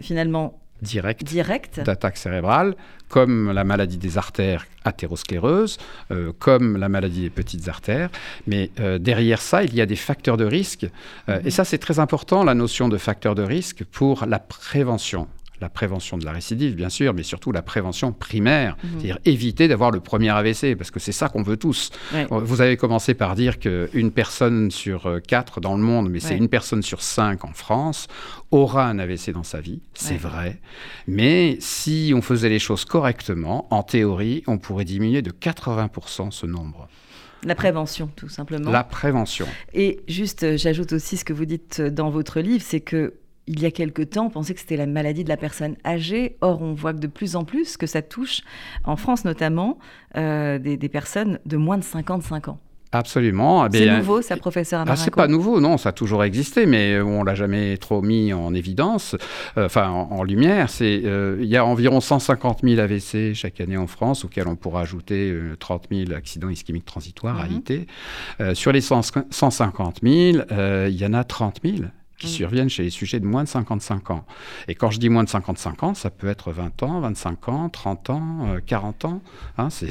[0.00, 1.80] finalement direct, direct.
[1.80, 2.76] d'attaque cérébrale,
[3.08, 5.78] comme la maladie des artères athéroscléreuses,
[6.10, 8.10] euh, comme la maladie des petites artères.
[8.46, 10.86] Mais euh, derrière ça, il y a des facteurs de risque.
[11.28, 15.26] Euh, et ça, c'est très important, la notion de facteur de risque pour la prévention
[15.64, 18.90] la prévention de la récidive, bien sûr, mais surtout la prévention primaire, mhm.
[18.90, 21.90] c'est-à-dire éviter d'avoir le premier AVC, parce que c'est ça qu'on veut tous.
[22.30, 26.36] Vous avez commencé par dire qu'une personne sur euh, quatre dans le monde, mais c'est
[26.36, 28.08] une personne sur cinq en France,
[28.50, 30.60] aura un AVC dans sa vie, c'est vrai.
[31.06, 36.46] Mais si on faisait les choses correctement, en théorie, on pourrait diminuer de 80% ce
[36.46, 36.88] nombre.
[37.42, 38.70] La prévention, tout simplement.
[38.70, 39.46] La prévention.
[39.72, 43.14] Et juste, euh, j'ajoute aussi ce que vous dites dans votre livre, c'est que
[43.46, 46.36] il y a quelque temps, on pensait que c'était la maladie de la personne âgée.
[46.40, 48.40] Or, on voit que de plus en plus que ça touche,
[48.84, 49.78] en France notamment,
[50.16, 52.58] euh, des, personnes de moins de 55 ans.
[52.92, 53.66] Absolument.
[53.66, 56.64] Eh c'est nouveau, ça, professeur Amarinko ah, C'est pas nouveau, non, ça a toujours existé,
[56.64, 59.16] mais on l'a jamais trop mis en évidence,
[59.58, 60.70] euh, enfin en, lumière.
[60.70, 64.54] C'est, euh, il y a environ 150 000 AVC chaque année en France, auxquels on
[64.54, 68.54] pourra ajouter 30 000 accidents ischémiques transitoires, à -hmm.
[68.54, 70.44] sur les 150 000,
[70.88, 71.86] il y en a 30 000
[72.24, 72.36] qui mm.
[72.36, 74.24] surviennent chez les sujets de moins de 55 ans.
[74.68, 77.68] Et quand je dis moins de 55 ans, ça peut être 20 ans, 25 ans,
[77.68, 79.22] 30 ans, 40 euh, ans.
[79.58, 79.90] Hein, c'est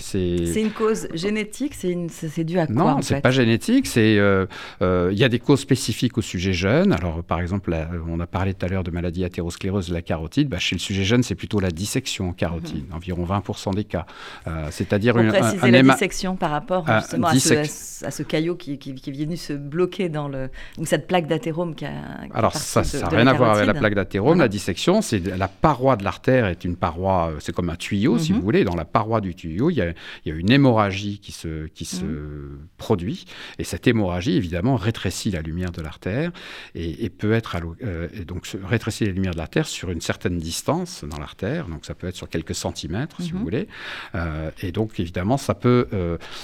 [0.56, 3.90] une cause génétique C'est dû à quoi Non, c'est pas génétique.
[3.98, 4.46] Euh,
[4.82, 6.92] euh, il y a des causes spécifiques au sujet jeune.
[6.92, 7.76] Alors, par exemple,
[8.08, 10.50] on a parlé tout à l'heure de maladie athérosclérose de la carotide.
[10.50, 12.96] Bah, chez le sujet jeune, c'est plutôt la dissection en carotide, mm-hmm.
[12.96, 14.06] environ 20% des cas.
[14.72, 18.94] C'est-à-dire une préciser la dissection par rapport justement à, ce, à, ce, caillot qui, qui,
[18.96, 20.50] qui, est venu se bloquer dans le...
[20.78, 23.96] ou cette plaque d'athérome qui a alors ça n'a rien à voir avec la plaque
[23.96, 24.40] d'athérome.
[24.40, 28.18] La dissection, c'est la paroi de l'artère est une paroi, euh, c'est comme un tuyau
[28.18, 28.40] si mhm.
[28.40, 28.64] vous voulez.
[28.64, 29.94] Dans la paroi du tuyau, il y a,
[30.26, 32.68] une hémorragie qui se, qui se mhm.
[32.78, 33.26] produit.
[33.60, 36.32] Et cette hémorragie, évidemment, rétrécit la lumière de l'artère
[36.76, 41.04] et, peut être euh, et donc rétrécit la lumière de l'artère sur une certaine distance
[41.04, 41.68] dans l'artère.
[41.68, 43.44] Donc ça peut être sur quelques centimètres si vous mhm.
[43.44, 43.68] voulez.
[44.16, 45.88] Euh, et donc évidemment, ça peut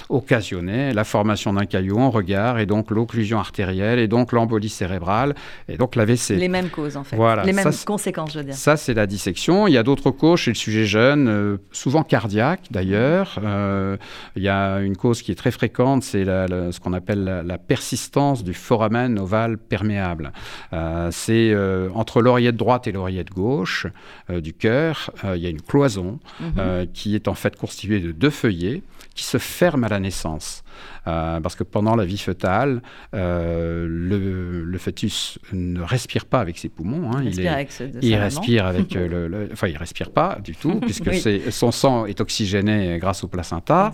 [0.10, 5.36] occasionner la formation d'un caillou en regard et donc l'occlusion artérielle et donc l'embolie cérébrale
[5.70, 6.32] et donc l'AVC.
[6.32, 7.16] Les mêmes causes en fait.
[7.16, 7.44] Voilà.
[7.44, 8.56] Les mêmes conséquences, je veux dire.
[8.56, 9.68] Ça, c'est la dissection.
[9.68, 13.40] Il y a d'autres causes chez le sujet jeune, euh, souvent cardiaque d'ailleurs.
[13.44, 13.98] Euh,
[14.36, 18.44] il y a une cause qui est très fréquente, c'est ce qu'on appelle la, persistance
[18.44, 20.32] du foramen ovale perméable.
[20.74, 21.56] Euh, c'est
[21.94, 23.86] entre l'oreillette droite et l'oreillette gauche
[24.30, 26.88] du cœur, il y a une cloison mhm.
[26.94, 28.82] qui est en fait constituée de deux feuillets
[29.16, 30.64] qui se ferment à la naissance.
[31.08, 32.82] Euh, parce que pendant la vie fœtale,
[33.14, 37.12] euh, le, fœtus ne respire pas avec ses poumons.
[37.12, 37.24] Hein.
[37.24, 37.70] il, avec
[38.02, 41.14] il respire avec euh, le, Enfin, il respire pas du tout, puisque
[41.52, 43.92] son sang est oxygéné grâce au placenta.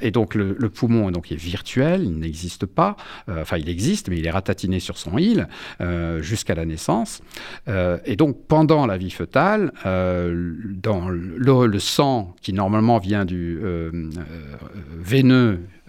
[0.00, 2.96] et donc, le, poumon donc, est virtuel, il n'existe pas.
[3.28, 5.48] Enfin, il existe, mais il est ratatiné sur son île
[6.20, 7.22] jusqu'à la naissance.
[7.66, 13.60] et donc, pendant la vie fœtale, dans le, le, sang qui normalement vient du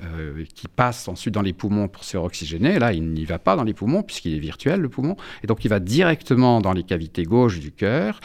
[0.02, 2.80] veineux qui passe ensuite dans les poumons pour se faire oxygéner.
[2.80, 5.16] Là, il n'y va pas dans les poumons puisqu'il est virtuel, le poumon.
[5.44, 8.20] Et donc, il va directement dans les cavités gauches du cœur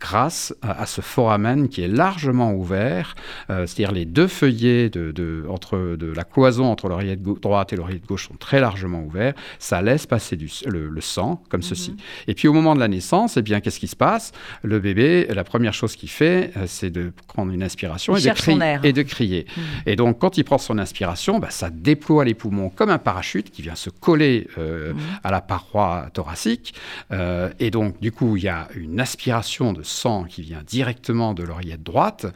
[0.00, 3.14] grâce à, ce foramen qui est largement ouvert,
[3.48, 8.28] c'est-à-dire les deux feuillets de, entre, de la cloison entre l'oreillette droite et l'oreillette gauche
[8.28, 9.34] sont très largement ouverts.
[9.58, 11.66] Ça laisse passer du, le, sang comme mhm.
[11.66, 11.96] ceci.
[12.26, 14.32] Et puis au moment de la naissance, eh bien, qu'est-ce qui se passe?
[14.62, 18.30] Le bébé, la première chose qu'il fait, euh, c'est de prendre une inspiration et de,
[18.30, 19.46] crier, et de, crier.
[19.86, 20.95] Et donc, quand il prend son inspiration,
[21.40, 25.00] bah, ça déploie les poumons comme un parachute qui vient se coller euh, mhm.
[25.24, 26.74] à la paroi thoracique.
[27.12, 31.34] Euh, et donc, du coup, il y a une aspiration de sang qui vient directement
[31.34, 32.26] de l'oreillette droite.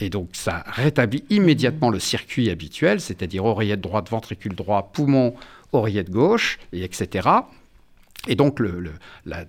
[0.00, 5.34] et donc, ça rétablit immédiatement le circuit habituel, c'est-à-dire oreillette droite, ventricule droit, poumon,
[5.72, 7.28] oreillette gauche, et etc.
[8.26, 8.92] Et donc, le,
[9.26, 9.44] la,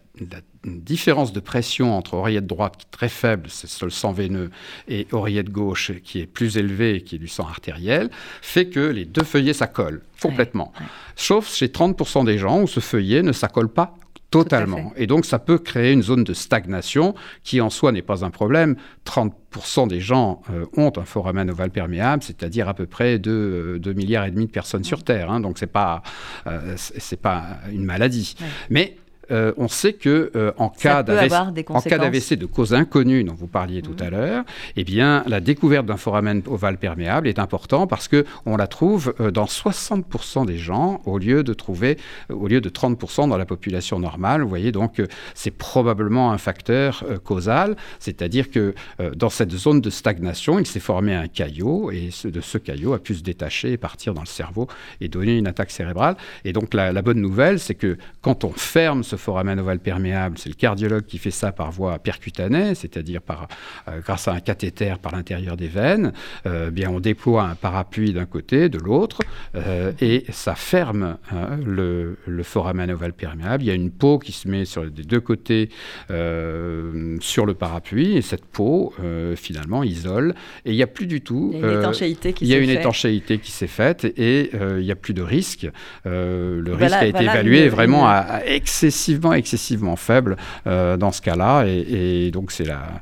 [0.64, 4.50] différence de pression entre oreillette droite, qui est très faible, c'est le sang veineux,
[4.88, 8.10] et oreillette gauche, qui est plus élevée, qui est du sang artériel,
[8.42, 10.74] fait que les deux feuillets s'accolent complètement.
[11.16, 13.96] Sauf chez 30% des gens où ce feuillet ne s'accole pas
[14.32, 14.92] Totalement.
[14.98, 18.32] Et donc, ça peut créer une zone de stagnation qui, en soi, n'est pas un
[18.32, 18.76] problème.
[19.06, 23.94] 30% des gens euh, ont un foramen ovale perméable, c'est-à-dire à peu près 2, 2,
[23.94, 25.32] milliards et demi de personnes sur Terre.
[25.32, 25.40] Hein.
[25.40, 26.04] donc, ce n'est pas,
[26.48, 26.76] euh,
[27.22, 28.36] pas une maladie.
[28.70, 28.98] Mais
[29.32, 33.96] euh, on sait que euh, en cas d'AVC de cause inconnue dont vous parliez tout
[34.00, 34.44] à l'heure,
[34.76, 39.14] eh bien la découverte d'un foramen ovale perméable est important parce que on la trouve
[39.20, 41.98] euh, dans 60% des gens au lieu de trouver
[42.30, 44.42] au lieu de 30% dans la population normale.
[44.42, 45.02] Vous voyez donc
[45.34, 48.74] c'est probablement un facteur causal, c'est-à-dire que
[49.16, 53.00] dans cette zone de stagnation, il s'est formé un caillot et de ce caillot a
[53.00, 54.68] pu se détacher et partir dans le cerveau
[55.02, 56.16] et donner une attaque cérébrale.
[56.44, 60.38] Et donc la, la bonne nouvelle, c'est que quand on ferme ce foramen ovale perméable,
[60.38, 63.48] c'est le cardiologue qui fait ça par voie percutanée, c'est-à-dire par,
[63.88, 66.14] euh, grâce à un cathéter par l'intérieur des veines.
[66.46, 69.20] Euh, bien, on déploie un parapluie d'un côté, de l'autre,
[69.56, 73.64] euh, et ça ferme hein, le, le, foramen ovale perméable.
[73.64, 75.70] Il y a une peau qui se met sur les deux côtés
[76.08, 78.94] sur le parapluie, et cette peau,
[79.36, 80.36] finalement, isole.
[80.66, 81.52] Et il n'y a plus du tout.
[81.54, 84.52] Il y a une étanchéité qui Il y a une étanchéité qui s'est faite, et
[84.54, 85.68] il n'y a plus de risque.
[86.06, 90.38] le risque a été évalué vraiment à, à excessivement excessivement, faible
[90.68, 91.66] euh, dans ce cas-là.
[91.66, 93.02] Et, donc, c'est la.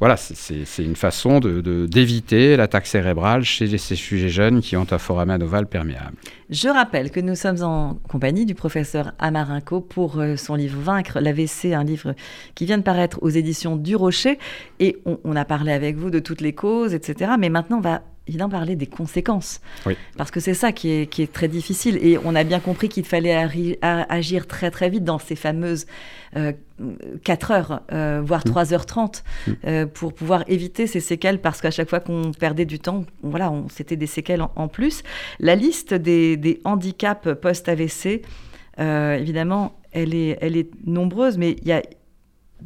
[0.00, 4.98] Voilà, c'est une façon d'éviter de, l'attaque cérébrale chez ces sujets jeunes qui ont un
[4.98, 6.16] foramen ovale perméable.
[6.50, 11.20] Je rappelle que nous sommes en compagnie du professeur Amarinko pour euh, son livre Vaincre
[11.20, 12.14] l'AVC, un livre
[12.56, 14.38] qui vient de paraître aux éditions du Rocher.
[14.80, 17.32] Et on, on a parlé avec vous de toutes les causes, etc.
[17.38, 19.60] Mais maintenant, on va évidemment parler des conséquences.
[20.16, 21.98] Parce que c'est ça qui est, qui est, très difficile.
[22.00, 23.34] Et on a bien compris qu'il fallait
[23.82, 25.86] agir très très vite dans ces fameuses
[26.32, 29.50] 4 euh, heures, euh, voire 3h30, mmh.
[29.50, 29.56] mmh.
[29.66, 31.40] euh, pour pouvoir éviter ces séquelles.
[31.40, 35.02] Parce qu'à chaque fois qu'on perdait du temps, voilà, c'était des séquelles en, plus.
[35.38, 38.22] La liste des, des handicaps post-AVC,
[38.78, 41.82] évidemment, elle est, elle est nombreuse, mais il y a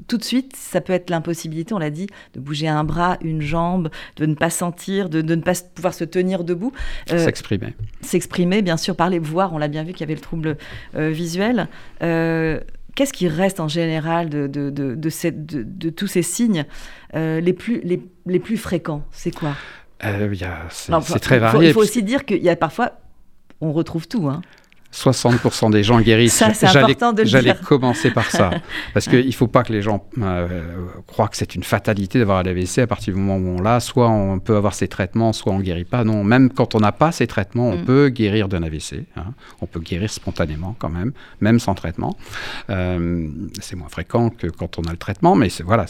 [0.07, 3.41] tout de suite, ça peut être l'impossibilité, on l'a dit, de bouger un bras, une
[3.41, 6.73] jambe, de ne pas sentir, de, ne pas pouvoir se tenir debout.
[7.13, 7.75] Euh, s'exprimer.
[8.01, 10.57] S'exprimer, bien sûr, parler, voir, on l'a bien vu qu'il y avait le trouble
[10.95, 11.69] euh, visuel.
[12.03, 12.61] Euh,
[12.95, 16.65] qu'est-ce qui reste en général de, de, de, tous ces signes
[17.15, 19.05] les, plus, les, plus fréquents?
[19.11, 19.55] C'est quoi?
[20.71, 21.69] C'est très varié.
[21.69, 22.93] Il faut, aussi dire qu'il y a parfois,
[23.61, 24.29] on retrouve tout.
[24.29, 24.43] Hein.
[24.92, 26.42] 60% des gens guérissent.
[27.24, 28.51] J'allais commencer par ça.
[28.94, 32.42] Parce qu'il ne faut pas que les gens euh, croient que c'est une fatalité d'avoir
[32.42, 33.81] l'AVC à partir du moment où on l'a.
[33.81, 36.05] Soit on peut avoir ces traitements, soit on ne guérit pas.
[36.05, 37.85] Non, même quand on n'a pas ces traitements, on mm.
[37.85, 39.05] peut guérir d'un AVC.
[39.16, 39.35] Hein.
[39.61, 42.16] On peut guérir spontanément quand même, même sans traitement.
[42.70, 43.29] Euh,
[43.61, 45.87] c'est moins fréquent que quand on a le traitement, mais voilà,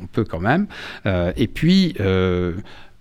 [0.00, 0.66] on peut quand même.
[1.06, 1.94] Euh, et puis,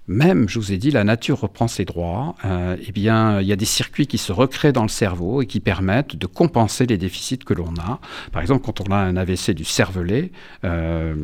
[0.08, 2.36] même, je vous ai dit, la nature reprend ses droits.
[2.46, 5.48] Euh, eh bien, il y a des circuits qui se recréent dans le cerveau et
[5.48, 8.00] qui permettent de compenser les déficits que l'on a.
[8.32, 10.32] Par exemple, quand on a un AVC du cervelet,
[10.64, 11.16] euh,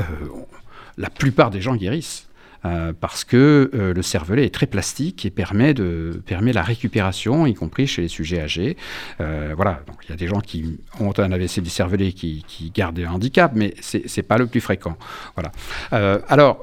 [0.00, 0.04] euh,
[0.96, 2.28] la plupart des gens guérissent.
[2.64, 7.46] Euh, parce que euh, le cervelet est très plastique et permet, de, permet la récupération,
[7.46, 8.76] y compris chez les sujets âgés.
[9.20, 12.70] Euh, voilà, il y a des gens qui ont un AVC du cervelet qui, qui
[12.70, 14.96] gardent un handicap, mais ce n'est pas le plus fréquent.
[15.34, 15.52] Voilà.
[16.28, 16.62] alors,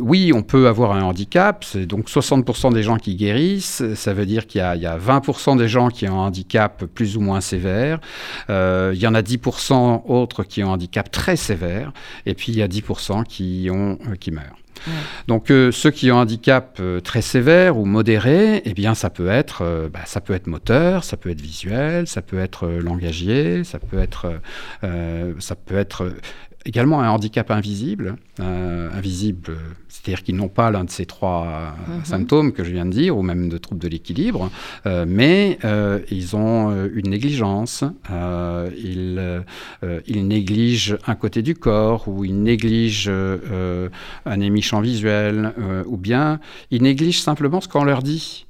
[0.00, 4.26] oui, on peut avoir un handicap, c'est donc 60% des gens qui guérissent, ça veut
[4.26, 7.40] dire qu'il y, y, a 20% des gens qui ont un handicap plus ou moins
[7.40, 8.00] sévère,
[8.48, 11.92] il y en a 10% autres qui ont un handicap très sévère,
[12.26, 14.59] et puis il y a 10% qui, ont, qui meurent.
[15.26, 19.10] Donc euh, ceux qui ont un handicap euh, très sévère ou modéré, eh bien ça
[19.10, 22.68] peut être, euh, bah, ça peut être moteur, ça peut être visuel, ça peut être
[22.68, 24.40] langagier, ça peut être
[26.66, 29.56] également un handicap invisible, invisible,
[29.88, 32.04] c'est-à-dire qu'ils n'ont pas l'un de ces trois mhm.
[32.04, 34.50] symptômes que je viens de dire, ou même de troubles de l'équilibre,
[35.06, 35.58] mais
[36.10, 39.42] ils ont une négligence, ils,
[40.06, 45.52] ils, négligent un côté du corps, ou ils négligent un émichant visuel,
[45.86, 48.46] ou bien ils négligent simplement ce qu'on leur dit.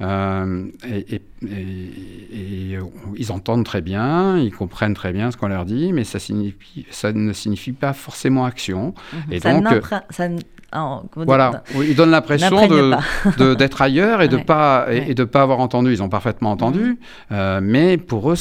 [0.00, 1.22] Euh, et,
[3.16, 6.86] ils entendent très bien, ils comprennent très bien ce qu'on leur dit, mais ça, signifie,
[6.90, 8.94] ça ne signifie pas forcément action.
[9.12, 9.32] Mhm.
[9.32, 10.28] Et ça donc, ça
[11.14, 12.66] voilà, ils donnent l'impression
[13.38, 15.92] d'être ailleurs et de pas et, de pas avoir entendu.
[15.92, 16.98] Ils ont parfaitement entendu,
[17.30, 18.36] euh, mais pour eux,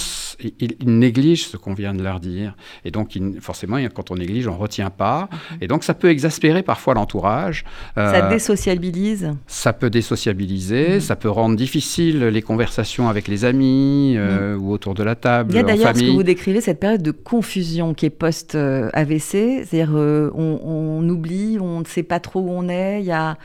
[0.59, 2.55] ils, négligent ce qu'on vient de leur dire.
[2.85, 5.29] Et donc, forcément, quand on néglige, on retient pas.
[5.61, 7.65] Et donc, ça peut exaspérer parfois l'entourage.
[7.97, 9.31] Euh, ça désociabilise.
[9.45, 10.99] Ça peut désociabiliser.
[10.99, 15.51] Ça peut rendre difficile les conversations avec les amis euh, ou autour de la table.
[15.51, 18.55] Il y a d'ailleurs ce que vous décrivez, cette période de confusion qui est post
[18.55, 23.37] AVC, c'est-à-dire on, on oublie, on ne sait pas où on est, il y a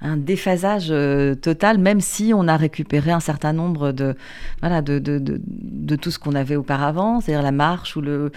[0.00, 4.16] un déphasage euh, total, même si on a récupéré un certain nombre de,
[4.60, 8.32] voilà, de, de, de, tout ce qu'on avait auparavant, c'est-à-dire la marche ou le,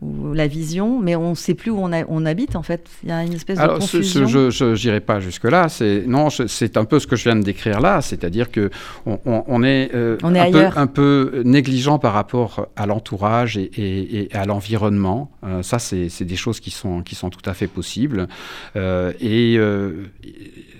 [0.00, 2.88] ou la vision, mais on ne sait plus où on, on, habite en fait.
[3.02, 4.26] Il y a une espèce de confusion.
[4.26, 5.68] je n'irai pas jusque-là.
[5.68, 8.70] C'est non, c'est un peu ce que je viens de décrire là, c'est-à-dire que
[9.06, 13.70] on, on, est, euh, est un, peu, un, peu, négligent par rapport à l'entourage et,
[13.76, 15.32] et, à l'environnement.
[15.44, 18.28] Euh, ça, c'est des choses qui sont qui sont tout à fait possibles.
[18.76, 19.58] Euh, et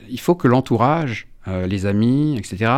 [0.08, 2.70] il faut que l'entourage, les amis, etc.,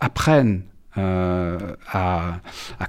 [0.00, 0.62] apprennent
[0.98, 1.56] euh,
[1.92, 2.40] à,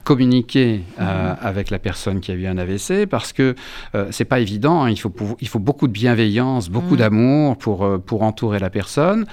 [0.04, 1.38] communiquer euh, mhm.
[1.40, 3.54] avec la personne qui a eu un AVC parce que
[3.94, 4.84] euh, c'est pas évident.
[4.84, 4.90] Hein.
[4.90, 7.00] il, faut il faut beaucoup de bienveillance, beaucoup mhm.
[7.00, 9.26] d'amour pour, pour entourer la personne.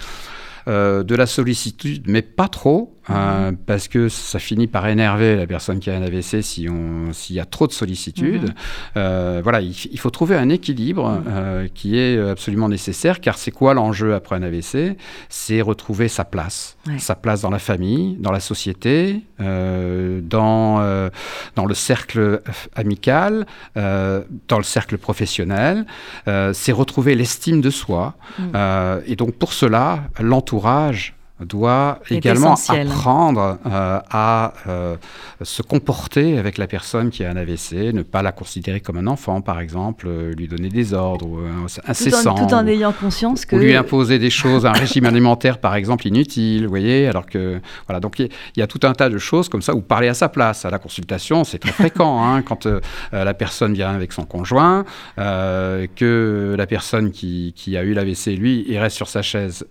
[0.66, 5.78] de la sollicitude, mais pas trop, euh, parce que ça finit par énerver la personne
[5.78, 8.42] qui a un AVC si on, s'il y a trop de sollicitude.
[8.42, 8.54] Mhm.
[8.96, 13.74] Euh, voilà, il, faut trouver un équilibre euh, qui est absolument nécessaire, car c'est quoi
[13.74, 14.96] l'enjeu après un AVC
[15.28, 21.10] C'est retrouver sa place, sa place dans la famille, dans la société, dans,
[21.56, 22.42] dans le cercle
[22.74, 25.86] amical, dans le cercle professionnel.
[26.26, 28.14] c'est retrouver l'estime de soi.
[28.38, 29.02] Mhm.
[29.06, 34.96] et donc pour cela, l'entourage doit également apprendre euh, à euh,
[35.42, 39.06] se comporter avec la personne qui a un AVC, ne pas la considérer comme un
[39.06, 41.40] enfant, par exemple, euh, lui donner des ordres
[41.86, 42.34] incessants.
[42.34, 43.54] Tout en, tout en ayant conscience que...
[43.54, 47.60] Ou lui imposer des choses, un régime alimentaire, par exemple, inutile, vous voyez, alors que...
[47.86, 50.14] Voilà, donc il y, a tout un tas de choses comme ça, ou parler à
[50.14, 50.64] sa place.
[50.64, 52.66] À la consultation, c'est très fréquent, hein, quand
[53.12, 54.84] la personne vient avec son conjoint,
[55.16, 59.64] que la personne qui, qui a eu l'AVC, lui, il reste sur sa chaise,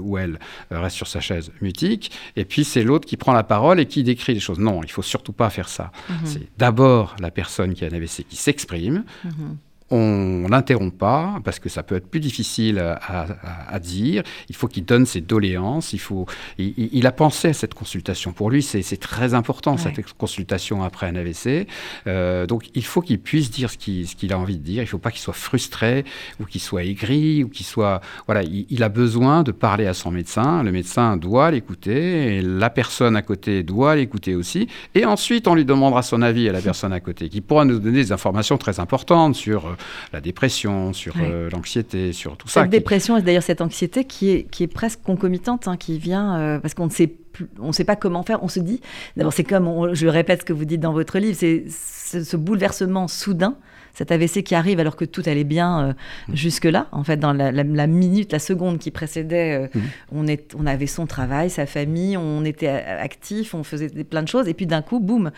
[0.00, 0.38] ou elle
[0.70, 4.02] reste sur sa chaise mutique, et puis c'est l'autre qui prend la parole et qui
[4.02, 4.58] décrit les choses.
[4.58, 5.92] Non, il faut surtout pas faire ça.
[6.08, 6.16] Mhm.
[6.24, 9.04] C'est d'abord la personne qui a un AVC qui s'exprime.
[9.24, 9.58] Mhm
[9.90, 14.22] on n'interrompt pas parce que ça peut être plus difficile à, dire.
[14.48, 15.92] Il faut qu'il donne ses doléances.
[15.92, 16.26] Il, faut,
[16.58, 18.32] il, a pensé à cette consultation.
[18.32, 21.66] Pour lui, c'est très important, cette consultation après un AVC.
[22.06, 24.82] Euh, donc, il faut qu'il puisse dire ce qu'il a envie de dire.
[24.82, 26.04] Il ne faut pas qu'il soit frustré
[26.40, 28.00] ou qu'il soit aigri ou qu'il soit...
[28.26, 30.62] Voilà, il, a besoin de parler à son médecin.
[30.62, 32.42] Le médecin doit l'écouter.
[32.42, 34.68] La personne à côté doit l'écouter aussi.
[34.94, 37.78] Et ensuite, on lui demandera son avis à la personne à côté, qui pourra nous
[37.78, 39.76] donner des informations très importantes sur euh,
[40.12, 42.62] la dépression, sur euh, l'anxiété, sur tout ça.
[42.62, 46.38] Cette dépression et d'ailleurs cette anxiété qui est, qui est presque concomitante, hein, qui vient
[46.38, 47.14] euh, parce qu'on ne sait
[47.60, 48.42] on ne sait pas comment faire.
[48.42, 48.80] On se dit,
[49.16, 53.08] d'abord c'est comme, je répète ce que vous dites dans votre livre, c'est ce bouleversement
[53.08, 53.56] soudain
[53.94, 55.92] cet AVC qui arrive alors que tout allait bien euh,
[56.28, 56.36] mmh.
[56.36, 56.88] jusque-là.
[56.92, 59.80] En fait, dans la, minute, la seconde qui précédait, euh, mmh.
[60.12, 64.28] on, est, on avait son travail, sa famille, on était actif, on faisait plein de
[64.28, 64.48] choses.
[64.48, 65.30] Et puis d'un coup, boum,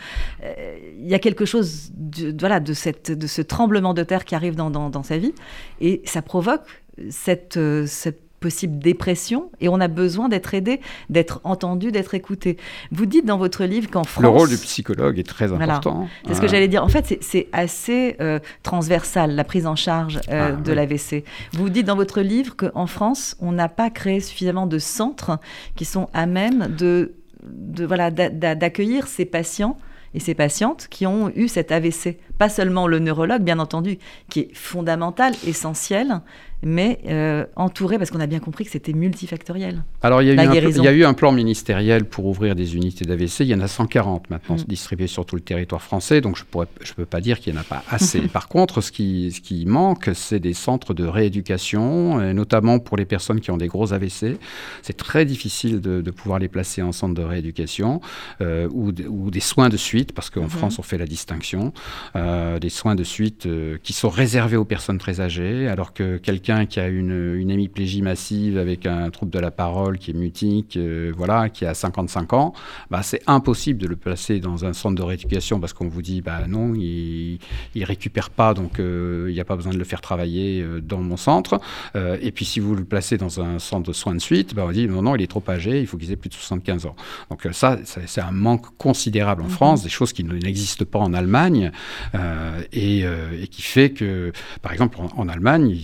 [0.43, 4.25] euh, il y a quelque chose de, voilà, de, cette, de ce tremblement de terre
[4.25, 5.33] qui arrive dans, dans, sa vie.
[5.81, 6.61] Et ça provoque
[7.09, 12.57] cette, cette possible dépression et on a besoin d'être aidé, d'être entendu, d'être écouté.
[12.91, 14.21] Vous dites dans votre livre qu'en France...
[14.21, 16.09] Le rôle du psychologue est très important.
[16.27, 16.83] C'est ce que j'allais dire.
[16.83, 21.23] En fait, c'est assez euh, transversal, la prise en charge euh, ah, de l'AVC.
[21.53, 25.39] Vous dites dans votre livre qu'en France, on n'a pas créé suffisamment de centres
[25.77, 29.77] qui sont à même de, de voilà, d'accueillir ces patients
[30.13, 32.17] et ces patientes qui ont eu cet AVC.
[32.43, 36.19] Pas seulement le neurologue, bien entendu, qui est fondamental, essentiel,
[36.63, 39.83] mais euh, entouré, parce qu'on a bien compris que c'était multifactoriel.
[40.01, 42.55] Alors, il y, a eu un, il y, a eu un plan ministériel pour ouvrir
[42.55, 43.41] des unités d'AVC.
[43.41, 44.63] Il y en a 140 maintenant mm.
[44.67, 47.59] distribuées sur tout le territoire français, donc je ne je peux pas dire qu'il n'y
[47.59, 48.21] en a pas assez.
[48.33, 52.97] Par contre, ce qui, ce qui manque, c'est des centres de rééducation, et notamment pour
[52.97, 54.37] les personnes qui ont des gros AVC.
[54.81, 57.99] C'est très difficile de, de, pouvoir les placer en centre de rééducation
[58.41, 60.49] euh, ou, ou, des soins de suite, parce qu'en mm-hmm.
[60.49, 61.73] France, on fait la distinction.
[62.15, 63.47] Euh, des soins de suite
[63.83, 68.01] qui sont réservés aux personnes très âgées, alors que quelqu'un qui a une, une, hémiplégie
[68.01, 70.77] massive avec un trouble de la parole qui est mutique,
[71.15, 72.53] voilà, qui a 55 ans,
[72.89, 76.21] bah, c'est impossible de le placer dans un centre de rééducation parce qu'on vous dit,
[76.21, 77.39] bah non, il,
[77.75, 81.17] ne récupère pas, donc il n'y a pas besoin de le faire travailler dans mon
[81.17, 81.59] centre.
[81.95, 84.71] et puis si vous le placez dans un centre de soins de suite, bah, on
[84.71, 86.95] dit non, non, il est trop âgé, il faut qu'il ait plus de 75 ans.
[87.29, 89.51] Donc ça, c'est un manque considérable en mhm.
[89.51, 91.71] France, des choses qui n'existent pas en Allemagne,
[92.15, 95.75] euh, euh, et, qui fait que, par exemple, en, Allemagne,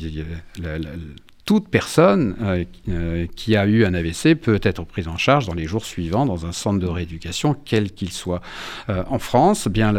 [1.45, 2.35] toute personne
[2.89, 6.25] euh, qui a eu un AVC peut être prise en charge dans les jours suivants
[6.25, 8.41] dans un centre de rééducation, quel qu'il soit.
[8.87, 9.95] en France, bien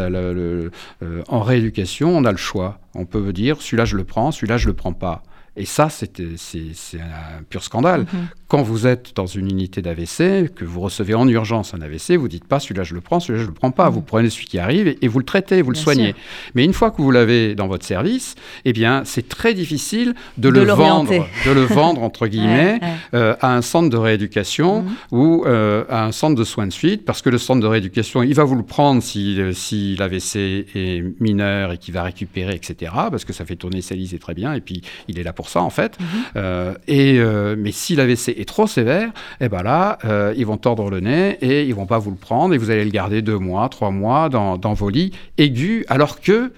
[1.28, 2.78] en rééducation, on a le choix.
[2.94, 5.22] On peut dire celui-là je le prends, celui-là je le prends pas.
[5.56, 8.00] Et ça, c'est un pur scandale.
[8.00, 8.28] Mhm.
[8.48, 12.28] Quand vous êtes dans une unité d'AVC, que vous recevez en urgence un AVC, vous
[12.28, 13.88] dites pas celui-là je le prends, celui-là je le prends pas.
[13.88, 13.92] Mm.
[13.92, 16.14] Vous prenez celui qui arrive et, vous le traitez, vous le soignez.
[16.54, 18.34] Mais une fois que vous l'avez dans votre service,
[18.64, 21.10] eh bien c'est très difficile de, le vendre,
[21.46, 22.80] de le vendre entre guillemets
[23.14, 24.96] euh, à un centre de rééducation mm.
[25.12, 28.22] ou euh, à un centre de soins de suite, parce que le centre de rééducation,
[28.22, 32.54] il va vous le prendre si, euh, si l'AVC est mineur et qu'il va récupérer,
[32.54, 32.92] etc.
[33.10, 35.48] Parce que ça fait tourner ses listes très bien et puis il est là pour
[35.48, 35.96] ça en fait.
[35.98, 36.74] Mm-hmm.
[36.88, 37.20] et
[37.56, 39.08] mais si l'AVC est trop sévère,
[39.40, 42.10] et eh ben là, euh, ils vont tordre le nez et ils vont pas vous
[42.10, 45.12] le prendre et vous allez le garder deux mois, trois mois dans, dans vos lits
[45.38, 46.52] aigus, alors que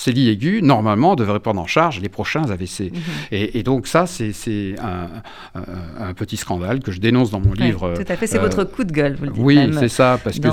[0.00, 2.90] ces lits aigus, normalement, devraient prendre en charge les prochains AVC.
[2.90, 3.00] Mhm.
[3.32, 4.32] et, donc ça, c'est
[4.78, 7.92] un, petit scandale que je dénonce dans mon livre.
[7.94, 10.18] Tout à fait, c'est euh, votre coup de gueule, vous le dites Oui, c'est ça,
[10.22, 10.50] parce que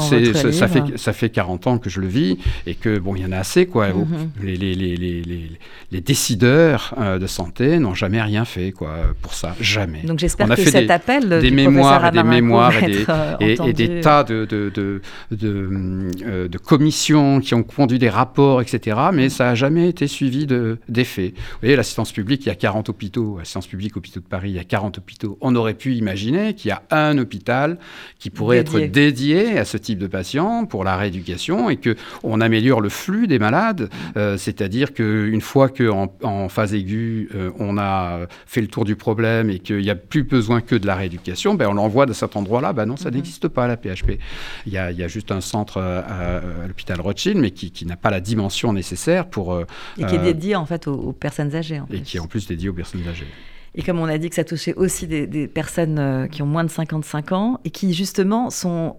[0.51, 3.25] ça fait, ça fait 40 ans que je le vis et que, bon, il y
[3.25, 3.87] en a assez, quoi.
[3.87, 4.31] Mhm.
[4.43, 5.49] les, les, les,
[5.91, 10.01] les, décideurs euh, de santé n'ont jamais rien fait, quoi, pour ça, jamais.
[10.03, 14.71] Donc j'espère que cet appel des mémoires et des mémoires et des, tas de, de,
[14.73, 19.87] de, de, euh, de commissions qui ont conduit des rapports, etc., mais ça n'a jamais
[19.87, 21.33] été suivi d'effet.
[21.35, 24.55] Vous voyez, l'assistance publique, il y a 40 hôpitaux, l'assistance publique hôpitaux de Paris, il
[24.55, 25.37] y a 40 hôpitaux.
[25.41, 27.77] On aurait pu imaginer qu'il y a un hôpital
[28.17, 32.81] qui pourrait être dédié à ce type de patients pour la rééducation et qu'on améliore
[32.81, 38.21] le flux des malades, euh, c'est-à-dire qu'une fois qu'en en phase aiguë, euh, on a
[38.47, 41.53] fait le tour du problème et qu'il n'y a plus besoin que de la rééducation,
[41.53, 42.73] ben on l'envoie de cet endroit-là.
[42.73, 43.17] Ben non, ça mhm.
[43.17, 44.17] n'existe pas la PHP.
[44.65, 47.69] Il y, a, il y a juste un centre euh, à, l'hôpital Rothschild, mais qui,
[47.69, 49.53] qui n'a pas la dimension nécessaire pour...
[49.53, 49.65] Euh,
[49.97, 51.81] et qui est euh, dédié en fait aux, personnes âgées.
[51.91, 53.27] et qui est en plus dédié aux personnes âgées.
[53.75, 56.47] Et comme on a dit que ça touchait aussi des, des personnes euh, qui ont
[56.47, 58.97] moins de 55 ans et qui justement sont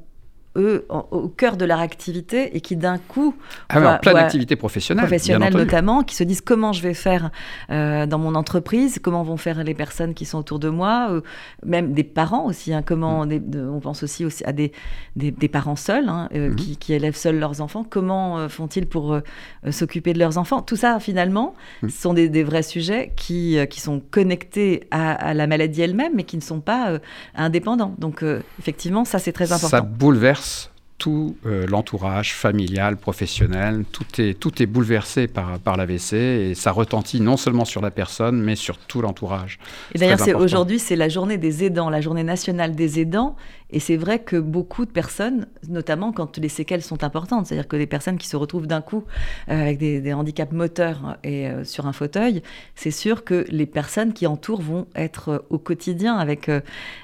[0.56, 3.34] eux, au cœur de leur activité et qui d'un coup...
[3.68, 5.04] Ah en plein d'activités professionnelles.
[5.04, 7.30] Professionnelles notamment, qui se disent comment je vais faire
[7.70, 11.20] euh, dans mon entreprise, comment vont faire les personnes qui sont autour de moi, euh,
[11.64, 13.40] même des parents aussi, hein, comment mm.
[13.72, 14.72] on pense aussi, aussi à des,
[15.16, 16.54] des, parents seuls hein, euh, mm-hmm.
[16.54, 19.18] qui, qui, élèvent seuls leurs enfants, comment font-ils pour
[19.70, 20.62] s'occuper de leurs enfants?
[20.62, 21.88] Tout ça, finalement, mm.
[21.88, 26.24] sont des, des, vrais sujets qui, qui sont connectés à, à la maladie elle-même, mais
[26.24, 26.98] qui ne sont pas
[27.34, 27.94] indépendants.
[27.98, 28.24] Donc,
[28.58, 29.68] effectivement, ça, c'est très important.
[29.68, 30.37] Ça bouleverse
[30.98, 36.72] tout euh, l'entourage familial, professionnel, tout est, tout est bouleversé par, par l'AVC et ça
[36.72, 39.60] retentit non seulement sur la personne, mais sur tout l'entourage.
[39.94, 43.36] Et d'ailleurs, aujourd'hui, c'est la journée des aidants, la journée nationale des aidants.
[43.70, 47.76] Et c'est vrai que beaucoup de personnes, notamment quand les séquelles sont importantes, c'est-à-dire que
[47.76, 49.04] des personnes qui se retrouvent d'un coup
[49.50, 52.42] euh, avec des, handicaps moteurs et euh, sur un fauteuil,
[52.74, 56.50] c'est sûr que les personnes qui entourent vont être au quotidien avec,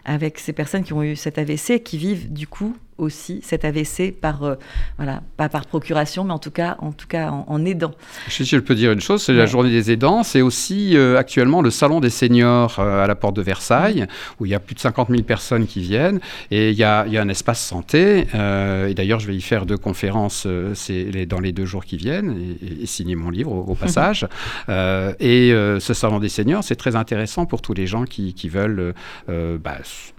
[0.05, 4.13] avec ces personnes qui ont eu cet AVC, qui vivent du coup aussi cet AVC
[4.13, 4.55] par euh,
[4.97, 7.93] voilà pas par procuration mais en tout cas en tout cas en, aidant.
[8.29, 11.63] Si je peux dire une chose, c'est la journée des aidants, c'est aussi euh, actuellement
[11.63, 14.07] le salon des seniors euh, à la porte de Versailles
[14.39, 16.21] où il y a plus de 50 000 personnes qui viennent
[16.51, 19.41] et il y a, il y a un espace santé et d'ailleurs je vais y
[19.41, 20.47] faire deux conférences
[20.89, 24.27] les, dans les deux jours qui viennent et, signer mon livre au, passage.
[24.69, 28.95] Et ce salon des seniors c'est très intéressant pour tous les gens qui, qui veulent
[29.29, 29.79] bah,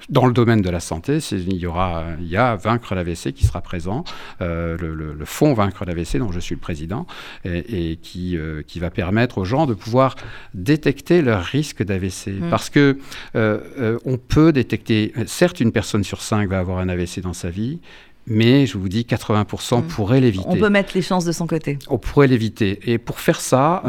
[0.10, 3.46] dans le domaine de la santé il y aura il y a Vaincre l'AVC qui
[3.46, 4.04] sera présent,
[4.42, 7.06] euh, le, fonds Vaincre l'AVC dont je suis le président,
[7.46, 10.16] et, qui, euh, qui va permettre aux gens de pouvoir
[10.54, 12.28] détecter leur risque d'AVC.
[12.28, 12.50] Mm.
[12.50, 12.98] Parce que
[13.36, 17.50] euh, on peut détecter, certes une personne sur cinq va avoir un AVC dans sa
[17.50, 17.80] vie,
[18.28, 19.88] mais je vous dis 80% mm.
[19.88, 20.46] pourrait l'éviter.
[20.48, 21.78] On peut mettre les chances de son côté.
[21.88, 22.80] On pourrait l'éviter.
[22.92, 23.84] Et pour faire ça,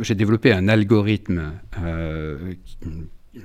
[0.00, 1.52] j'ai développé un algorithme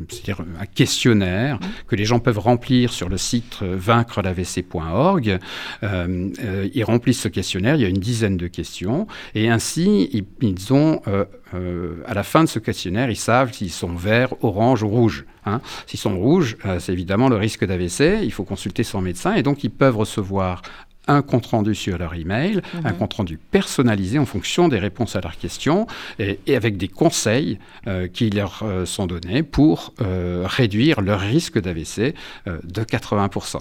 [0.09, 5.39] c'est-à-dire un questionnaire que les gens peuvent remplir sur le site vaincrelavc.org.
[5.83, 10.09] Euh, euh, ils remplissent ce questionnaire, il y a une dizaine de questions, et ainsi
[10.41, 14.33] ils, ont, euh, euh, à la fin de ce questionnaire, ils savent s'ils sont verts,
[14.41, 15.25] orange ou rouge.
[15.45, 15.61] Hein.
[15.87, 19.63] S'ils sont rouges, c'est évidemment le risque d'AVC, il faut consulter son médecin, et donc
[19.63, 20.61] ils peuvent recevoir
[21.09, 22.85] un compte-rendu sur leur email, mhm.
[22.85, 25.87] un compte-rendu personnalisé en fonction des réponses à leurs questions
[26.19, 31.59] et, avec des conseils euh, qui leur euh, sont donnés pour euh, réduire leur risque
[31.59, 32.13] d'AVC
[32.45, 33.57] de 80%.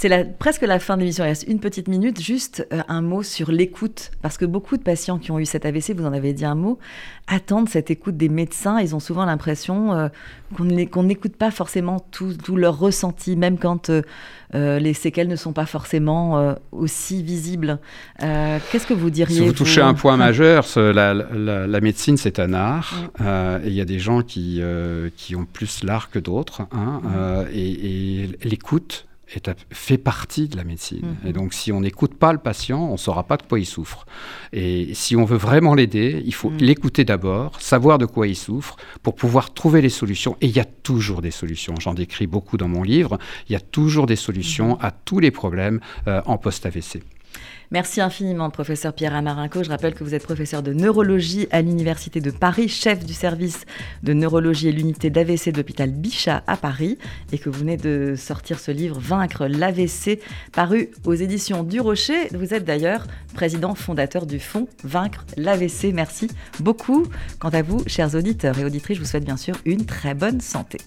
[0.00, 1.24] C'est presque la fin de l'émission.
[1.24, 2.20] Il reste une petite minute.
[2.20, 4.12] Juste euh, un mot sur l'écoute.
[4.22, 6.54] Parce que beaucoup de patients qui ont eu cet AVC, vous en avez dit un
[6.54, 6.78] mot,
[7.26, 8.78] attendent cette écoute des médecins.
[8.78, 10.08] Ils ont souvent l'impression euh,
[10.54, 15.66] qu'on n'écoute pas forcément tout, leur ressenti, même quand euh, les séquelles ne sont pas
[15.66, 17.80] forcément aussi visibles.
[18.20, 22.94] Qu'est-ce que vous diriez Si vous touchez un point majeur, la, médecine, c'est un art.
[23.20, 24.62] et il y a des gens qui,
[25.16, 26.62] qui ont plus l'art que d'autres.
[26.72, 27.02] Hein,
[27.52, 29.07] et, et l'écoute,
[29.70, 31.16] fait partie de la médecine.
[31.22, 31.28] Mhm.
[31.28, 33.66] Et donc, si on n'écoute pas le patient, on ne saura pas de quoi il
[33.66, 34.06] souffre.
[34.52, 36.58] Et si on veut vraiment l'aider, il faut mhm.
[36.58, 40.36] l'écouter d'abord, savoir de quoi il souffre, pour pouvoir trouver les solutions.
[40.40, 41.74] Et il y a toujours des solutions.
[41.78, 43.18] J'en décris beaucoup dans mon livre.
[43.48, 44.78] Il y a toujours des solutions mhm.
[44.80, 47.02] à tous les problèmes euh, en post-AVC.
[47.70, 49.62] Merci infiniment, professeur Pierre Amarinco.
[49.62, 53.66] Je rappelle que vous êtes professeur de neurologie à l'Université de Paris, chef du service
[54.02, 56.96] de neurologie et l'unité d'AVC de l'hôpital Bichat à Paris,
[57.30, 60.18] et que vous venez de sortir ce livre Vaincre l'AVC,
[60.52, 62.28] paru aux éditions du Rocher.
[62.32, 65.92] Vous êtes d'ailleurs président fondateur du fonds Vaincre l'AVC.
[65.92, 66.28] Merci
[66.60, 67.04] beaucoup.
[67.38, 70.40] Quant à vous, chers auditeurs et auditrices, je vous souhaite bien sûr une très bonne
[70.40, 70.78] santé.